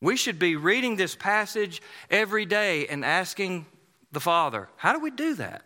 [0.02, 3.67] We should be reading this passage every day and asking
[4.12, 5.62] the Father, how do we do that?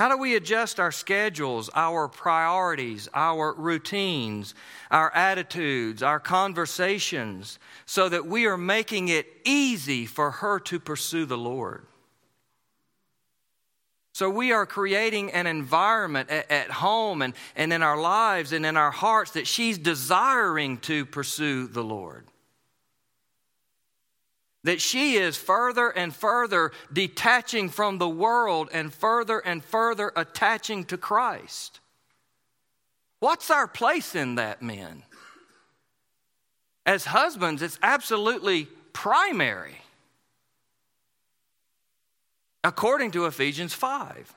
[0.00, 4.54] How do we adjust our schedules, our priorities, our routines,
[4.90, 11.26] our attitudes, our conversations, so that we are making it easy for her to pursue
[11.26, 11.84] the Lord?
[14.14, 18.64] So we are creating an environment at, at, home and, and in our lives and
[18.64, 22.24] in our hearts that she's desiring to pursue the Lord.
[24.64, 30.84] That she is further and further detaching from the world and further and further attaching
[30.86, 31.80] to Christ.
[33.20, 35.02] What's our place in that, men?
[36.84, 39.80] As husbands, it's absolutely primary
[42.62, 44.34] according to Ephesians 5.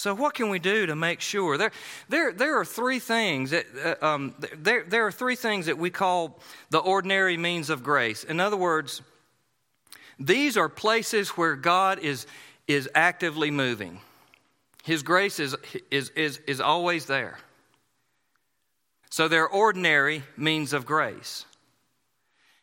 [0.00, 1.58] So, what can we do to make sure?
[1.58, 1.72] There,
[2.08, 3.66] there, there are three things that
[4.02, 8.24] uh, um, there, there are three things that we call the ordinary means of grace.
[8.24, 9.02] In other words,
[10.18, 12.26] these are places where God is
[12.66, 14.00] is actively moving.
[14.84, 15.54] His grace is
[15.90, 17.38] is is, is always there.
[19.10, 21.44] So they're ordinary means of grace.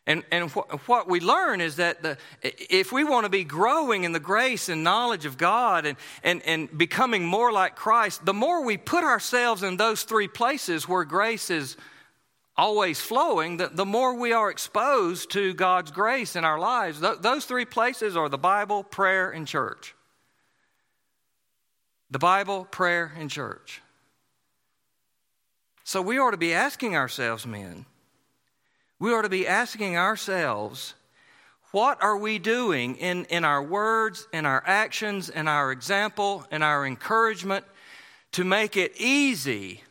[0.08, 4.04] And, and wh- what we learn is that the, if we want to be growing
[4.04, 8.32] in the grace and knowledge of God and, and, and becoming more like Christ, the
[8.32, 11.76] more we put ourselves in those three places where grace is
[12.56, 17.00] always flowing, the, the more we are exposed to God's grace in our lives.
[17.00, 19.94] Th- those three places are the Bible, prayer, and church.
[22.10, 23.82] The Bible, prayer, and church.
[25.84, 27.84] So we ought to be asking ourselves, men,
[28.98, 30.94] we ought to be asking ourselves,
[31.70, 36.62] what are we doing in, in our words, in our actions, in our example, in
[36.62, 37.64] our encouragement
[38.32, 39.82] to make it easy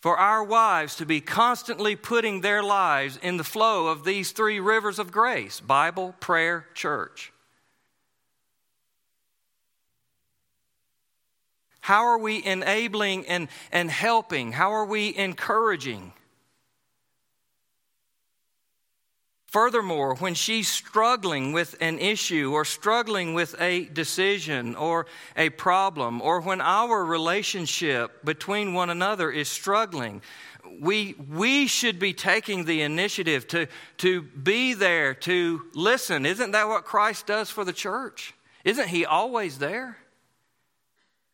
[0.00, 4.60] for our wives to be constantly putting their lives in the flow of these three
[4.60, 7.32] rivers of grace Bible, prayer, church?
[11.80, 14.50] How are we enabling and, and helping?
[14.50, 16.12] How are we encouraging?
[19.46, 25.06] Furthermore, when she's struggling with an issue or struggling with a decision or
[25.36, 30.20] a problem, or when our relationship between one another is struggling,
[30.80, 36.26] we, we should be taking the initiative to, to be there, to listen.
[36.26, 38.34] Isn't that what Christ does for the church?
[38.64, 39.96] Isn't He always there?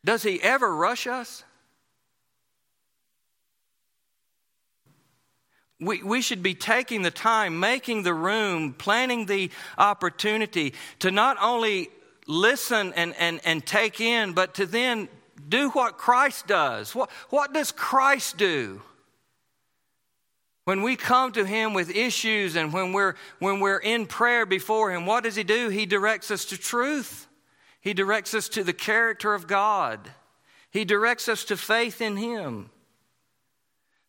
[0.05, 1.44] Does he ever rush us?
[5.83, 11.37] We, we should be taking the time, making the room, planning the opportunity to not
[11.40, 11.90] only
[12.27, 15.09] listen and, and, and take in, but to then
[15.49, 16.95] do what Christ does.
[16.95, 18.81] What, what does Christ do?
[20.64, 24.92] When we come to Him with issues and when we're, when we're in prayer before
[24.92, 25.68] Him, what does He do?
[25.68, 27.27] He directs us to truth.
[27.81, 30.12] He directs us to the character of God.
[30.71, 32.71] He directs us to faith in Him.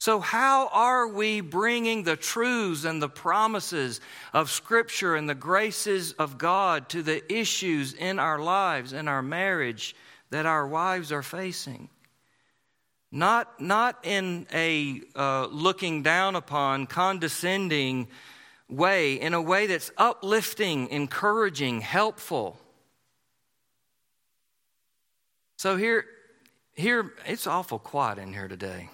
[0.04, 4.02] So, how are we bringing the truths and the promises
[4.34, 9.22] of Scripture and the graces of God to the issues in our lives, in our
[9.22, 9.96] marriage
[10.30, 11.88] that our wives are facing?
[13.14, 18.10] Not, not in a uh, looking down upon, condescending
[18.68, 22.60] way, in a way that's uplifting, encouraging, helpful.
[25.56, 26.04] So here,
[26.74, 28.89] here it's awful quiet in here today.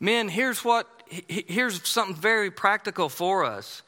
[0.00, 3.82] Men, here's what here's something very practical for us.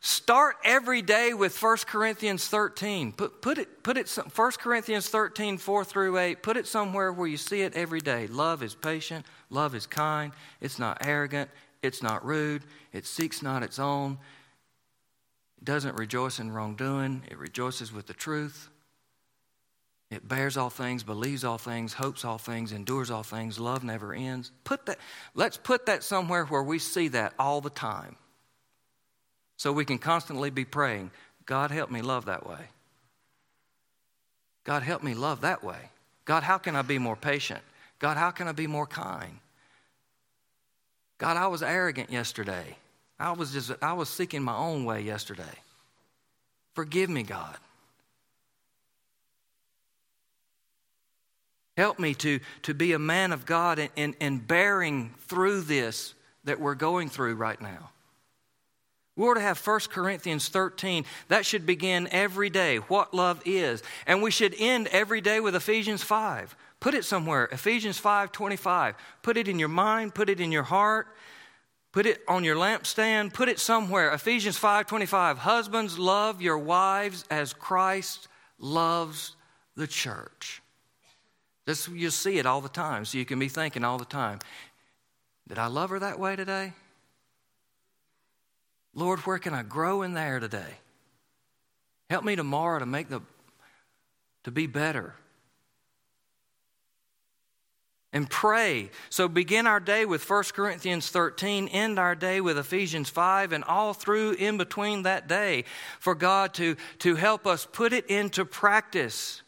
[0.00, 3.12] Start every day with 1 Corinthians 13.
[3.12, 6.42] Put, put it, put it, 1 Corinthians 13, 4 through 8.
[6.42, 8.26] Put it somewhere where you see it every day.
[8.26, 9.24] Love is patient.
[9.48, 10.32] Love is kind.
[10.60, 11.50] It's not arrogant.
[11.82, 12.62] It's not rude.
[12.92, 14.18] It seeks not its own.
[15.58, 18.68] It doesn't rejoice in wrongdoing, it rejoices with the truth.
[20.12, 24.12] It bears all things, believes all things, hopes all things, endures all things, love never
[24.12, 24.52] ends.
[24.62, 24.98] Put that,
[25.34, 28.16] let's put that somewhere where we see that all the time.
[29.56, 31.12] So we can constantly be praying,
[31.46, 32.58] God help me love that way.
[34.64, 35.88] God help me love that way.
[36.26, 37.60] God, how can I be more patient?
[37.98, 39.38] God, how can I be more kind?
[41.16, 42.76] God, I was arrogant yesterday.
[43.18, 45.54] I was just I was seeking my own way yesterday.
[46.74, 47.56] Forgive me, God.
[51.76, 56.14] Help me to, to be a man of God and, and bearing through this
[56.44, 57.90] that we're going through right now.
[59.16, 61.04] We ought to have 1 Corinthians 13.
[61.28, 63.82] That should begin every day, what love is.
[64.06, 66.56] And we should end every day with Ephesians 5.
[66.80, 68.96] Put it somewhere, Ephesians 5 25.
[69.22, 71.06] Put it in your mind, put it in your heart,
[71.92, 74.12] put it on your lampstand, put it somewhere.
[74.12, 75.38] Ephesians 5 25.
[75.38, 79.36] Husbands, love your wives as Christ loves
[79.76, 80.61] the church.
[81.66, 84.40] You see it all the time, so you can be thinking all the time,
[85.48, 86.72] did I love her that way today?
[88.94, 90.74] Lord, where can I grow in there today?
[92.10, 93.22] Help me tomorrow to make the
[94.44, 95.14] to be better.
[98.12, 98.90] And pray.
[99.08, 103.64] So begin our day with 1 Corinthians 13, end our day with Ephesians 5, and
[103.64, 105.64] all through in between that day
[105.98, 109.42] for God to, to help us put it into practice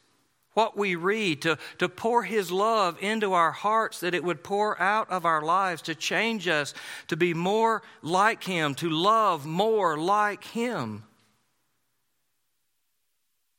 [0.54, 4.80] what we read, to, to pour His love into our hearts, that it would pour
[4.80, 6.74] out of our lives to change us,
[7.08, 11.04] to be more like Him, to love more like Him.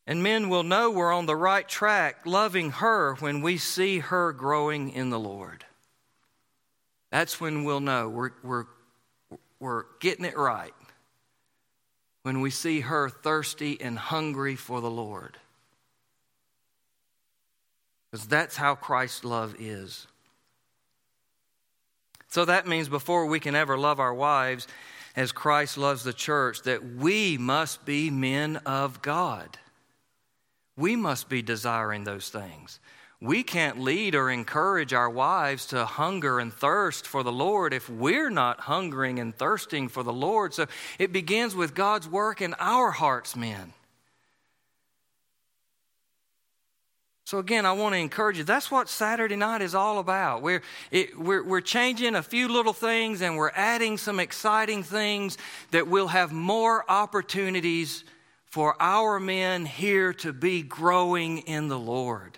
[0.08, 4.32] And men will know we're on the right track, loving her when we see her
[4.32, 5.66] growing in the Lord.
[7.12, 8.66] That's when we'll know we're, we're,
[9.60, 10.74] we're getting it right.
[12.24, 15.38] When we see her thirsty and hungry for the Lord.
[18.16, 20.08] Because that's how Christ's love is.
[22.30, 24.70] So that means before we can ever love our wives
[25.18, 29.58] as Christ loves the church, that we must be men of God.
[30.78, 32.80] We must be desiring those things.
[33.20, 37.90] We can't lead or encourage our wives to hunger and thirst for the Lord if
[37.90, 40.54] we're not hungering and thirsting for the Lord.
[40.54, 40.68] So
[41.00, 43.74] it begins with God's work in our hearts, men.
[47.26, 48.44] So, again, I want to encourage you.
[48.44, 50.44] That's what Saturday night is all about.
[50.44, 50.62] We're,
[50.92, 55.40] it, we're, we're changing a few little things and we're adding some exciting things
[55.72, 58.04] that will have more opportunities
[58.46, 62.38] for our men here to be growing in the Lord,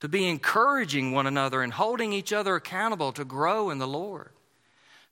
[0.00, 4.30] to be encouraging one another and holding each other accountable to grow in the Lord,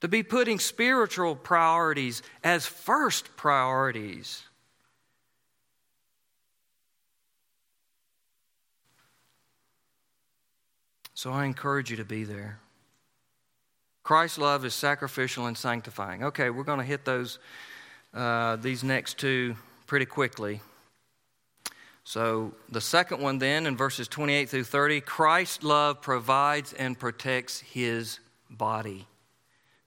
[0.00, 4.44] to be putting spiritual priorities as first priorities.
[11.20, 12.60] So I encourage you to be there.
[14.02, 16.24] Christ's love is sacrificial and sanctifying.
[16.24, 17.38] Okay, we're going to hit those
[18.14, 19.54] uh, these next two
[19.86, 20.62] pretty quickly.
[22.04, 27.60] So the second one then in verses 28 through 30, Christ's love provides and protects
[27.60, 28.18] his
[28.48, 29.06] body.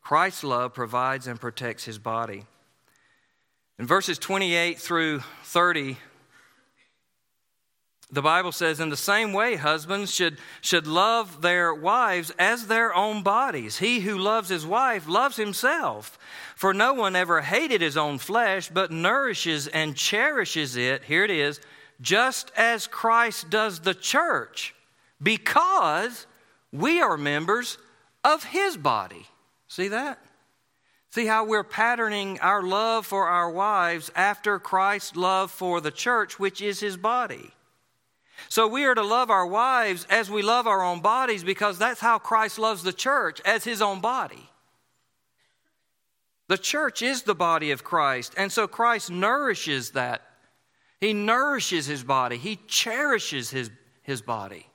[0.04, 2.46] Christ's love provides and protects his body.
[3.80, 5.98] In verses 28 through 30,
[8.14, 12.94] the Bible says, in the same way, husbands should, should love their wives as their
[12.96, 13.80] own bodies.
[13.80, 16.20] He who loves his wife loves himself.
[16.56, 21.04] For no one ever hated his own flesh, but nourishes and cherishes it.
[21.06, 21.60] Here it is,
[22.02, 24.76] just as Christ does the church,
[25.22, 26.28] because
[26.72, 27.80] we are members
[28.24, 29.26] of his body.
[29.68, 30.20] See that?
[31.10, 36.38] See how we're patterning our love for our wives after Christ's love for the church,
[36.38, 37.52] which is his body.
[38.50, 42.00] So we are to love our wives as we love our own bodies because that's
[42.00, 44.50] how Christ loves the church as his own body.
[46.48, 50.22] The church is the body of Christ, and so Christ nourishes that.
[51.00, 53.72] He nourishes his body, he cherishes his,
[54.04, 54.68] his body.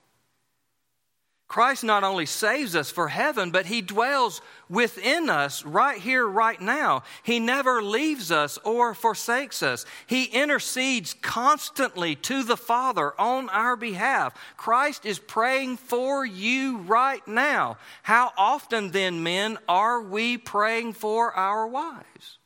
[1.48, 6.60] Christ not only saves us for heaven, but He dwells within us right here, right
[6.60, 7.04] now.
[7.22, 9.86] He never leaves us or forsakes us.
[10.06, 14.34] He intercedes constantly to the Father on our behalf.
[14.58, 17.78] Christ is praying for you right now.
[18.02, 22.38] How often then, men, are we praying for our wives?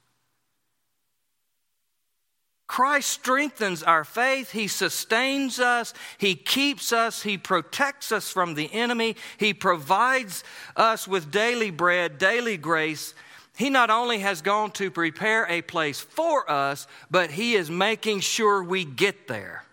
[2.72, 4.52] Christ strengthens our faith.
[4.52, 5.92] He sustains us.
[6.16, 7.20] He keeps us.
[7.20, 9.16] He protects us from the enemy.
[9.36, 10.42] He provides
[10.74, 13.12] us with daily bread, daily grace.
[13.58, 18.20] He not only has gone to prepare a place for us, but He is making
[18.20, 19.66] sure we get there.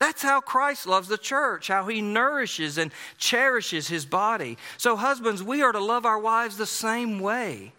[0.00, 4.58] That's how Christ loves the church, how he nourishes and cherishes his body.
[4.76, 7.72] So, husbands, we are to love our wives the same way.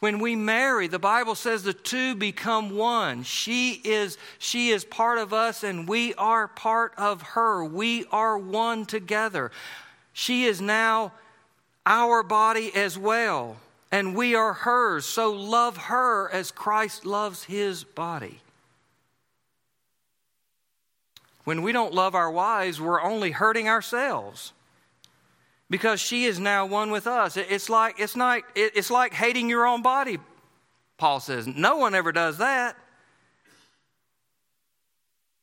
[0.00, 3.22] When we marry, the Bible says the two become one.
[3.22, 7.64] She is, she is part of us and we are part of her.
[7.64, 9.50] We are one together.
[10.12, 11.12] She is now
[11.86, 13.56] our body as well,
[13.92, 15.06] and we are hers.
[15.06, 18.40] So love her as Christ loves his body.
[21.44, 24.52] When we don't love our wives, we're only hurting ourselves
[25.68, 27.36] because she is now one with us.
[27.36, 30.18] It's like, it's, not, it's like hating your own body,
[30.98, 31.46] Paul says.
[31.46, 32.76] No one ever does that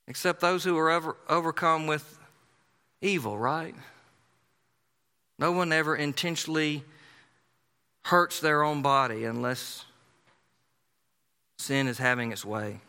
[0.07, 2.19] except those who are overcome with
[3.01, 3.76] evil, right?
[5.39, 6.84] No one ever intentionally
[8.05, 9.86] hurts their own body unless
[11.57, 12.80] sin is having its way.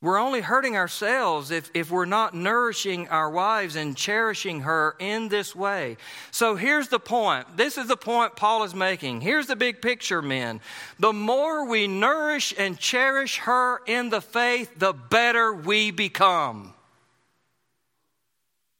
[0.00, 5.28] We're only hurting ourselves if, if we're not nourishing our wives and cherishing her in
[5.28, 5.96] this way.
[6.30, 7.56] So here's the point.
[7.56, 9.22] This is the point Paul is making.
[9.22, 10.60] Here's the big picture, men.
[11.00, 16.74] The more we nourish and cherish her in the faith, the better we become.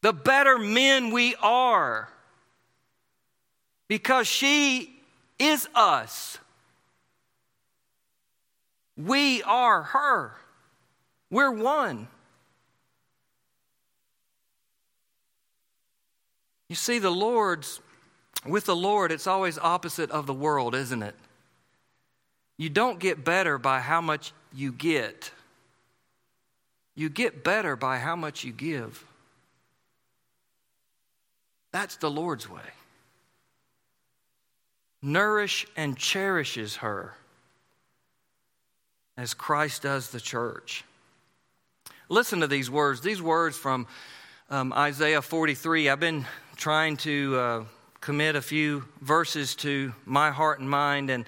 [0.02, 2.08] The better men we are.
[3.88, 5.00] Because she
[5.40, 6.38] is us.
[8.96, 10.36] We are her.
[11.31, 12.09] We're one.
[16.68, 17.81] You see, the Lord's,
[18.47, 21.14] with the Lord, it's always opposite of the world, isn't it?
[22.57, 25.31] You don't get better by how much you get,
[26.95, 29.05] you get better by how much you give.
[31.70, 32.62] That's the Lord's way.
[35.01, 37.14] Nourish and cherishes her
[39.16, 40.85] as Christ does the church.
[42.11, 43.02] Listen to these words.
[43.02, 43.86] These words from
[44.48, 45.90] um, Isaiah 43.
[45.90, 46.24] I've been
[46.56, 47.64] trying to uh,
[48.00, 51.26] commit a few verses to my heart and mind, and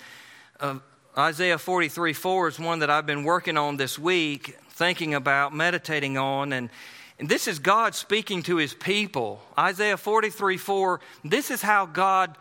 [0.58, 0.78] uh,
[1.18, 6.16] Isaiah 43 4 is one that I've been working on this week, thinking about, meditating
[6.16, 6.70] on, and,
[7.18, 9.42] and this is God speaking to his people.
[9.58, 12.38] Isaiah 43 4, this is how God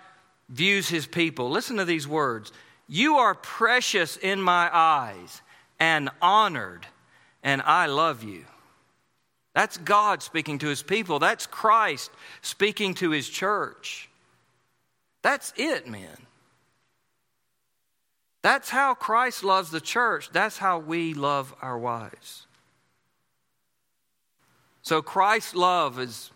[0.48, 1.50] views his people.
[1.50, 2.54] Listen to these words
[2.88, 5.42] You are precious in my eyes
[5.78, 6.88] and honored
[7.44, 8.46] and I love you.
[9.56, 11.20] That's God speaking to his people.
[11.20, 12.12] That's Christ
[12.42, 14.10] speaking to his church.
[15.22, 16.18] That's it, man.
[18.42, 20.30] That's how Christ loves the church.
[20.32, 22.48] That's how we love our wives.
[24.82, 26.32] So Christ's love is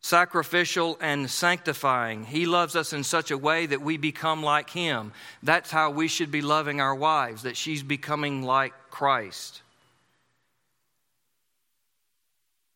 [0.00, 2.24] sacrificial and sanctifying.
[2.24, 5.12] He loves us in such a way that we become like Him.
[5.42, 9.62] That's how we should be loving our wives, that she's becoming like Christ.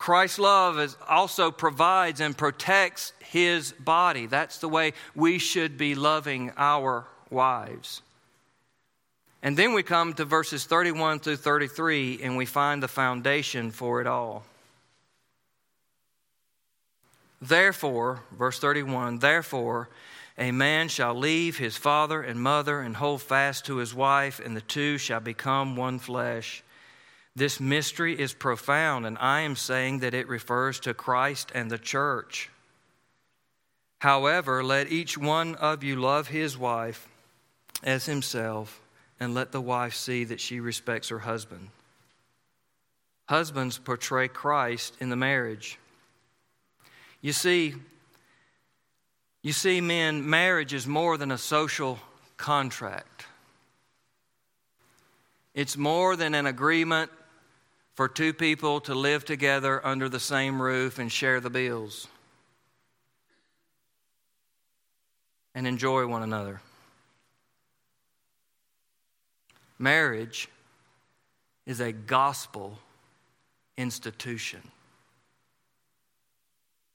[0.05, 4.27] Christ's love is also provides and protects his body.
[4.27, 8.03] That's the way we should be loving our wives.
[9.43, 14.03] And then we come to verses 31 through 33 and we find the foundation for
[14.03, 14.45] it all.
[17.41, 19.89] Therefore, verse 31, therefore,
[20.37, 24.55] a man shall leave his father and mother and hold fast to his wife, and
[24.55, 26.63] the two shall become one flesh.
[27.37, 31.79] This mystery is profound, and I am saying that it refers to Christ and the
[31.79, 32.49] church.
[33.99, 37.09] However, let each one of you love his wife
[37.83, 38.81] as himself,
[39.19, 41.71] and let the wife see that she respects her husband.
[43.27, 45.79] Husbands portray Christ in the marriage.
[47.21, 47.75] You see,
[49.43, 51.99] you see, men, marriage is more than a social
[52.37, 53.27] contract.
[55.55, 57.11] It's more than an agreement
[57.95, 62.09] for two people to live together under the same roof and share the bills
[65.55, 66.61] and enjoy one another.
[69.79, 70.49] Marriage
[71.67, 72.79] is a gospel
[73.77, 74.61] institution.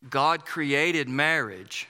[0.09, 1.87] God created marriage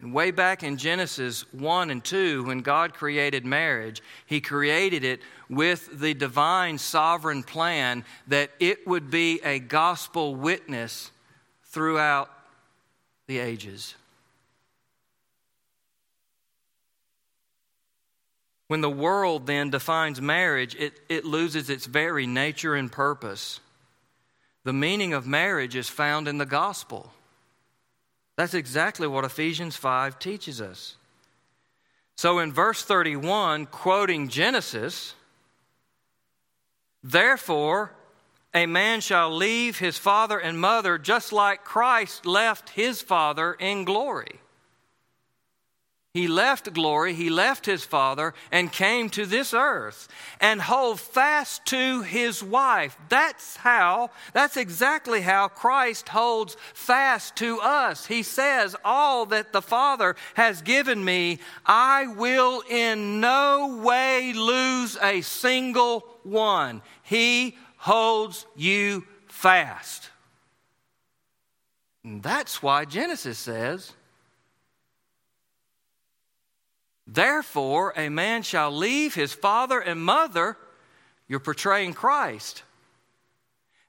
[0.00, 5.20] and way back in Genesis 1 and 2, when God created marriage, He created it
[5.48, 11.10] with the divine sovereign plan that it would be a gospel witness
[11.64, 12.30] throughout
[13.26, 13.94] the ages.
[18.66, 23.60] When the world then defines marriage, it, it loses its very nature and purpose.
[24.64, 27.12] The meaning of marriage is found in the gospel.
[28.36, 30.96] That's exactly what Ephesians 5 teaches us.
[32.16, 35.14] So in verse 31, quoting Genesis,
[37.02, 37.92] therefore,
[38.52, 43.84] a man shall leave his father and mother just like Christ left his father in
[43.84, 44.40] glory.
[46.14, 50.06] He left glory, he left his father, and came to this earth
[50.40, 52.96] and hold fast to his wife.
[53.08, 58.06] That's how, that's exactly how Christ holds fast to us.
[58.06, 64.96] He says, All that the Father has given me, I will in no way lose
[65.02, 66.82] a single one.
[67.02, 70.10] He holds you fast.
[72.04, 73.94] And that's why Genesis says,
[77.06, 80.56] Therefore, a man shall leave his father and mother,
[81.28, 82.62] you're portraying Christ,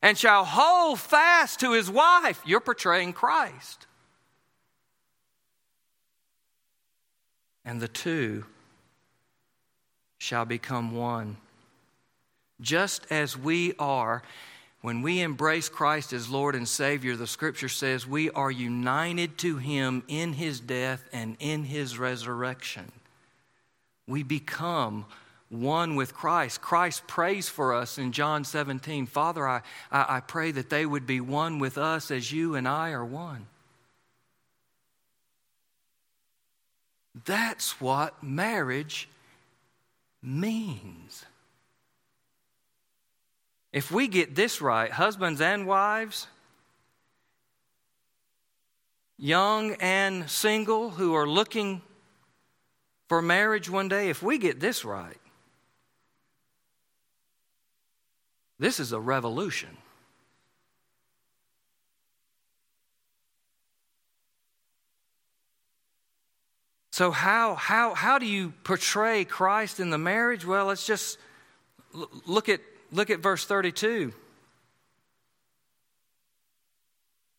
[0.01, 3.88] and shall hold fast to his wife, you're portraying Christ.
[7.63, 8.45] And the two
[10.18, 11.38] shall become one.
[12.61, 14.24] Just as we are,
[14.82, 19.57] when we embrace Christ as Lord and Savior, the scripture says we are united to
[19.57, 22.91] Him in His death and in His resurrection
[24.07, 25.05] we become
[25.49, 26.61] one with Christ.
[26.61, 31.05] Christ prays for us in John 17 Father, I, I, I, pray that they would
[31.05, 33.47] be one with us as you and I are one.
[37.25, 39.07] That's what marriage
[40.21, 41.23] means.
[43.71, 46.27] If we get this right, husbands and wives,
[49.17, 51.81] young and single who are looking
[53.07, 55.17] for marriage one day, if we get this right,
[58.57, 59.77] this is a revolution.
[66.91, 70.45] So, how, how, how do you portray Christ in the marriage?
[70.45, 71.17] Well, let's just
[72.25, 74.13] look at, look at verse 32.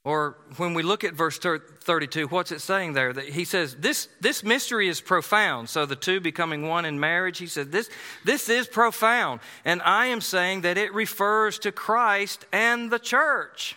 [0.06, 3.12] Or when we look at verse 32, what's it saying there?
[3.12, 5.68] That he says, this, this mystery is profound.
[5.68, 7.90] So the two becoming one in marriage, he said, this,
[8.24, 9.40] this is profound.
[9.64, 13.74] And I am saying that it refers to Christ and the church.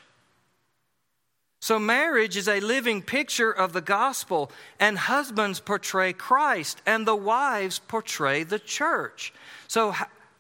[1.61, 7.15] So marriage is a living picture of the gospel, and husbands portray Christ, and the
[7.15, 9.34] wives portray the church.
[9.67, 9.95] So,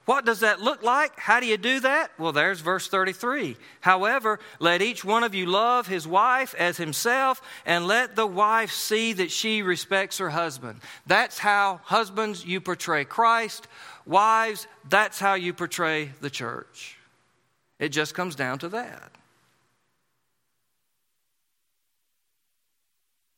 [0.09, 1.19] what does that look like?
[1.19, 2.09] How do you do that?
[2.17, 3.55] Well, there's verse 33.
[3.79, 8.71] However, let each one of you love his wife as himself, and let the wife
[8.71, 10.79] see that she respects her husband.
[11.05, 13.67] That's how, husbands, you portray Christ.
[14.07, 16.97] Wives, that's how you portray the church.
[17.77, 19.11] It just comes down to that.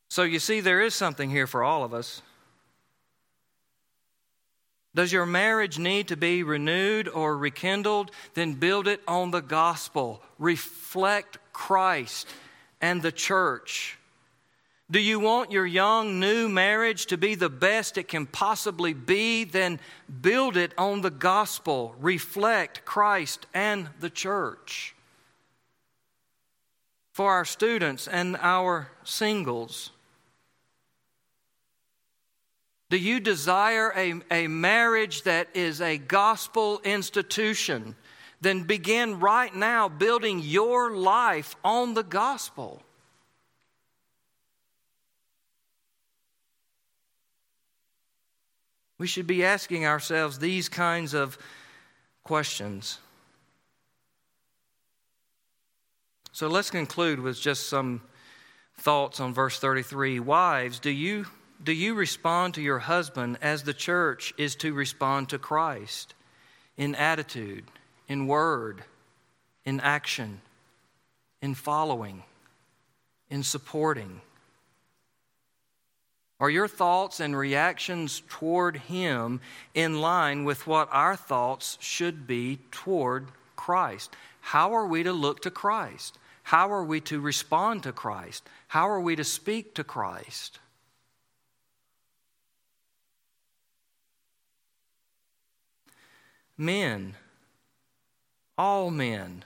[0.10, 2.22] So you see, there is something here for all of us.
[4.94, 8.12] Does your marriage need to be renewed or rekindled?
[8.34, 10.22] Then build it on the gospel.
[10.38, 12.28] Reflect Christ
[12.82, 13.98] and the church.
[14.90, 19.46] Do you want your young, new marriage to be the best it can possibly be?
[19.46, 19.80] Then
[20.22, 21.96] build it on the gospel.
[22.02, 24.94] Reflect Christ and the church.
[27.14, 29.92] For our students and our singles,
[32.92, 37.96] do you desire a, a marriage that is a gospel institution?
[38.42, 42.84] Then begin right now building your life on the gospel.
[48.98, 51.38] We should be asking ourselves these kinds of
[52.26, 53.00] questions.
[56.34, 58.02] So let's conclude with just some
[58.80, 60.20] thoughts on verse 33.
[60.20, 61.28] Wives, do you
[61.64, 66.14] do you respond to your husband as the church is to respond to Christ
[66.78, 67.66] in attitude,
[68.08, 68.84] in word,
[69.66, 70.42] in action,
[71.42, 72.24] in following,
[73.30, 74.22] in supporting?
[76.40, 79.42] Are your thoughts and reactions toward Him
[79.76, 84.16] in line with what our thoughts should be toward Christ?
[84.40, 86.18] How are we to look to Christ?
[86.42, 88.44] How are we to respond to Christ?
[88.70, 90.58] How are we to speak to Christ?
[96.62, 97.16] Men,
[98.58, 99.44] all men,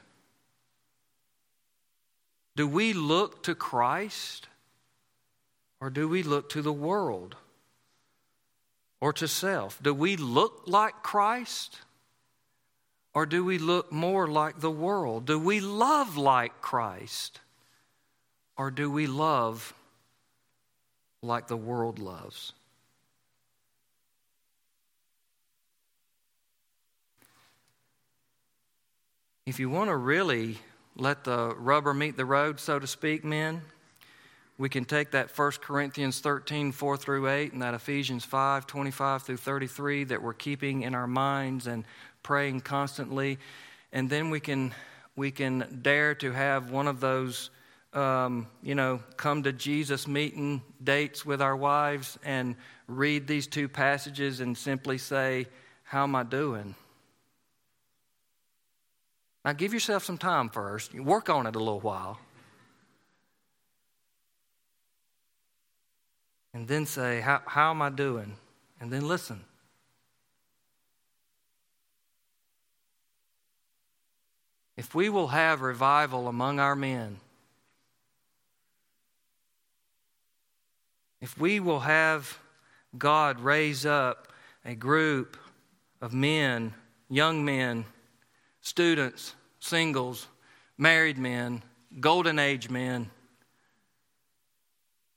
[2.55, 4.47] do we look to Christ
[5.81, 7.35] or do we look to the world
[9.01, 9.81] or to self?
[9.81, 11.79] Do we look like Christ
[13.13, 15.25] or do we look more like the world?
[15.25, 17.39] Do we love like Christ
[18.57, 19.73] or do we love
[21.25, 22.53] like the world loves.
[29.45, 30.57] If you want to really
[30.95, 33.61] let the rubber meet the road, so to speak, men,
[34.57, 39.21] we can take that 1 Corinthians 13, 4 through 8, and that Ephesians 5, 25
[39.21, 41.85] through 33 that we're keeping in our minds and
[42.23, 43.37] praying constantly.
[43.93, 44.73] And then we can,
[45.15, 47.51] we can dare to have one of those,
[47.93, 52.55] um, you know, come to Jesus meeting dates with our wives and
[52.87, 55.45] read these two passages and simply say,
[55.83, 56.73] How am I doing?
[59.45, 60.95] Now, give yourself some time first.
[60.95, 62.17] Work on it a little while.
[66.51, 68.37] And then say, How, how am I doing?
[68.81, 69.41] And then listen.
[74.75, 77.17] If we will have revival among our men,
[81.21, 82.39] if we will have
[82.97, 84.27] God raise up
[84.65, 85.37] a group
[86.01, 86.73] of men,
[87.09, 87.85] young men,
[88.65, 90.27] students, singles,
[90.75, 91.61] married men,
[91.99, 93.11] golden age men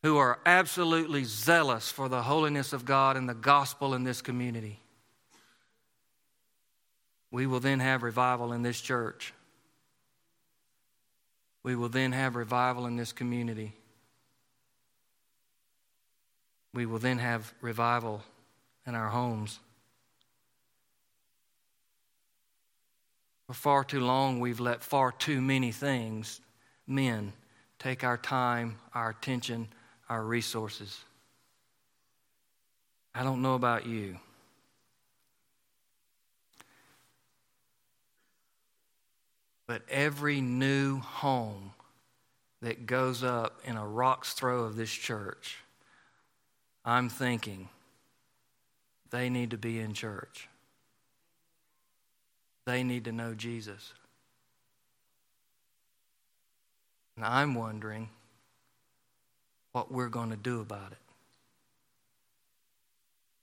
[0.03, 4.81] who are absolutely zealous for the holiness of God and the gospel in this community.
[7.31, 9.33] We will then have revival in this church.
[11.63, 13.73] We will then have revival in this community.
[16.75, 18.23] We will then have revival
[18.87, 19.59] in our homes.
[23.49, 26.43] For far too long, we've let far too many things,
[26.87, 27.33] men,
[27.79, 29.69] take our time, our attention,
[30.11, 31.03] our resources.
[33.15, 34.19] I don't know about you.
[39.67, 41.73] But every new home
[42.61, 45.57] that goes up in a rock's throw of this church,
[46.85, 47.71] I'm thinking
[49.09, 50.51] they need to be in church.
[52.69, 53.95] They need to know Jesus.
[57.17, 58.11] And I'm wondering
[59.73, 60.99] what we're going to do about it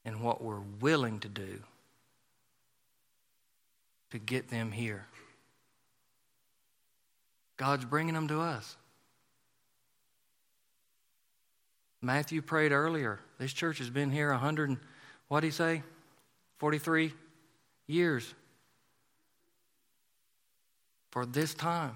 [0.06, 1.60] and what we're willing to do
[4.12, 5.08] to get them here.
[7.58, 8.78] God's bringing them to us.
[12.00, 13.20] Matthew prayed earlier.
[13.40, 14.78] This church has been here 100,
[15.30, 15.82] what did he say?
[16.60, 17.12] 43
[17.88, 18.36] years
[21.16, 21.96] for this time.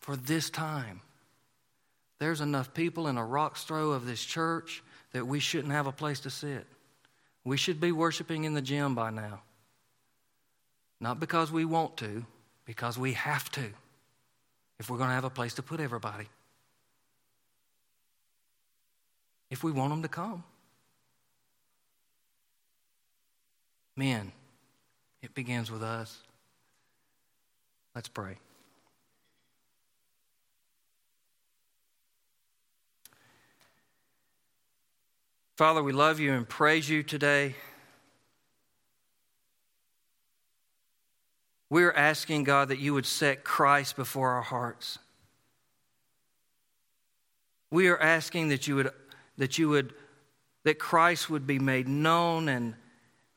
[0.00, 1.02] For this time.
[2.18, 4.82] There's enough people in a rock's throw of this church
[5.12, 6.66] that we shouldn't have a place to sit.
[7.44, 9.40] We should be worshiping in the gym by now.
[10.98, 12.26] Not because we want to,
[12.64, 13.70] because we have to,
[14.80, 16.26] if we're going to have a place to put everybody.
[19.48, 20.42] If we want them to come.
[23.94, 24.32] Men,
[25.22, 26.18] it begins with us.
[27.94, 28.36] Let's pray.
[35.56, 37.54] Father, we love you and praise you today.
[41.68, 44.98] We're asking, God, that you would set Christ before our hearts.
[47.70, 48.90] We are asking that you would,
[49.36, 49.92] that you would,
[50.64, 52.74] that Christ would be made known and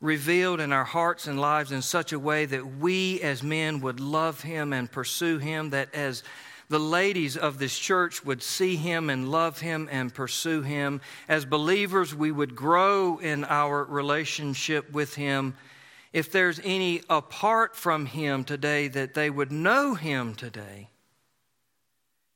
[0.03, 4.01] revealed in our hearts and lives in such a way that we as men would
[4.01, 6.23] love him and pursue him, that as
[6.67, 10.99] the ladies of this church would see him and love him and pursue him.
[11.29, 15.55] As believers, we would grow in our relationship with him.
[16.11, 20.89] If there's any apart from him today, that they would know him today.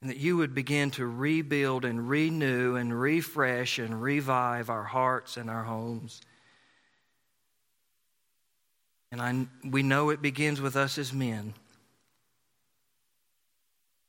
[0.01, 5.35] And that you would begin to rebuild and renew and refresh and revive our hearts
[5.35, 6.21] and our homes.
[9.11, 11.53] And I, we know it begins with us as men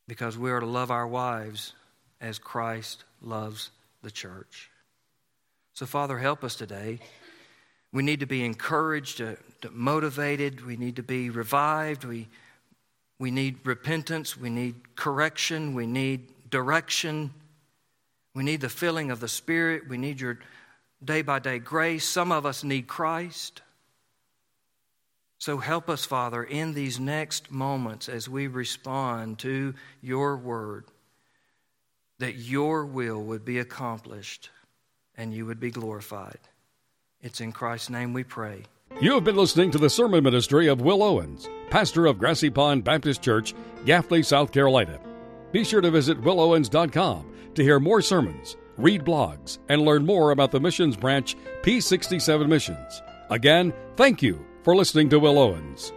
[0.08, 1.74] because we are to love our wives
[2.20, 3.70] as Christ loves
[4.02, 4.70] the church.
[5.74, 6.98] So, Father, help us today.
[7.92, 9.36] We need to be encouraged, uh,
[9.70, 10.66] motivated.
[10.66, 12.04] We need to be revived.
[12.04, 12.26] We,
[13.18, 14.36] we need repentance.
[14.36, 15.74] We need correction.
[15.74, 17.30] We need direction.
[18.34, 19.88] We need the filling of the Spirit.
[19.88, 20.38] We need your
[21.04, 22.04] day by day grace.
[22.04, 23.62] Some of us need Christ.
[25.38, 30.84] So help us, Father, in these next moments as we respond to your word,
[32.18, 34.50] that your will would be accomplished
[35.16, 36.38] and you would be glorified.
[37.22, 38.64] It's in Christ's name we pray.
[39.00, 42.82] You have been listening to the sermon ministry of Will Owens, pastor of Grassy Pond
[42.82, 44.98] Baptist Church, Gaffney, South Carolina.
[45.52, 50.50] Be sure to visit willowens.com to hear more sermons, read blogs, and learn more about
[50.50, 53.02] the missions branch P67 Missions.
[53.30, 55.94] Again, thank you for listening to Will Owens.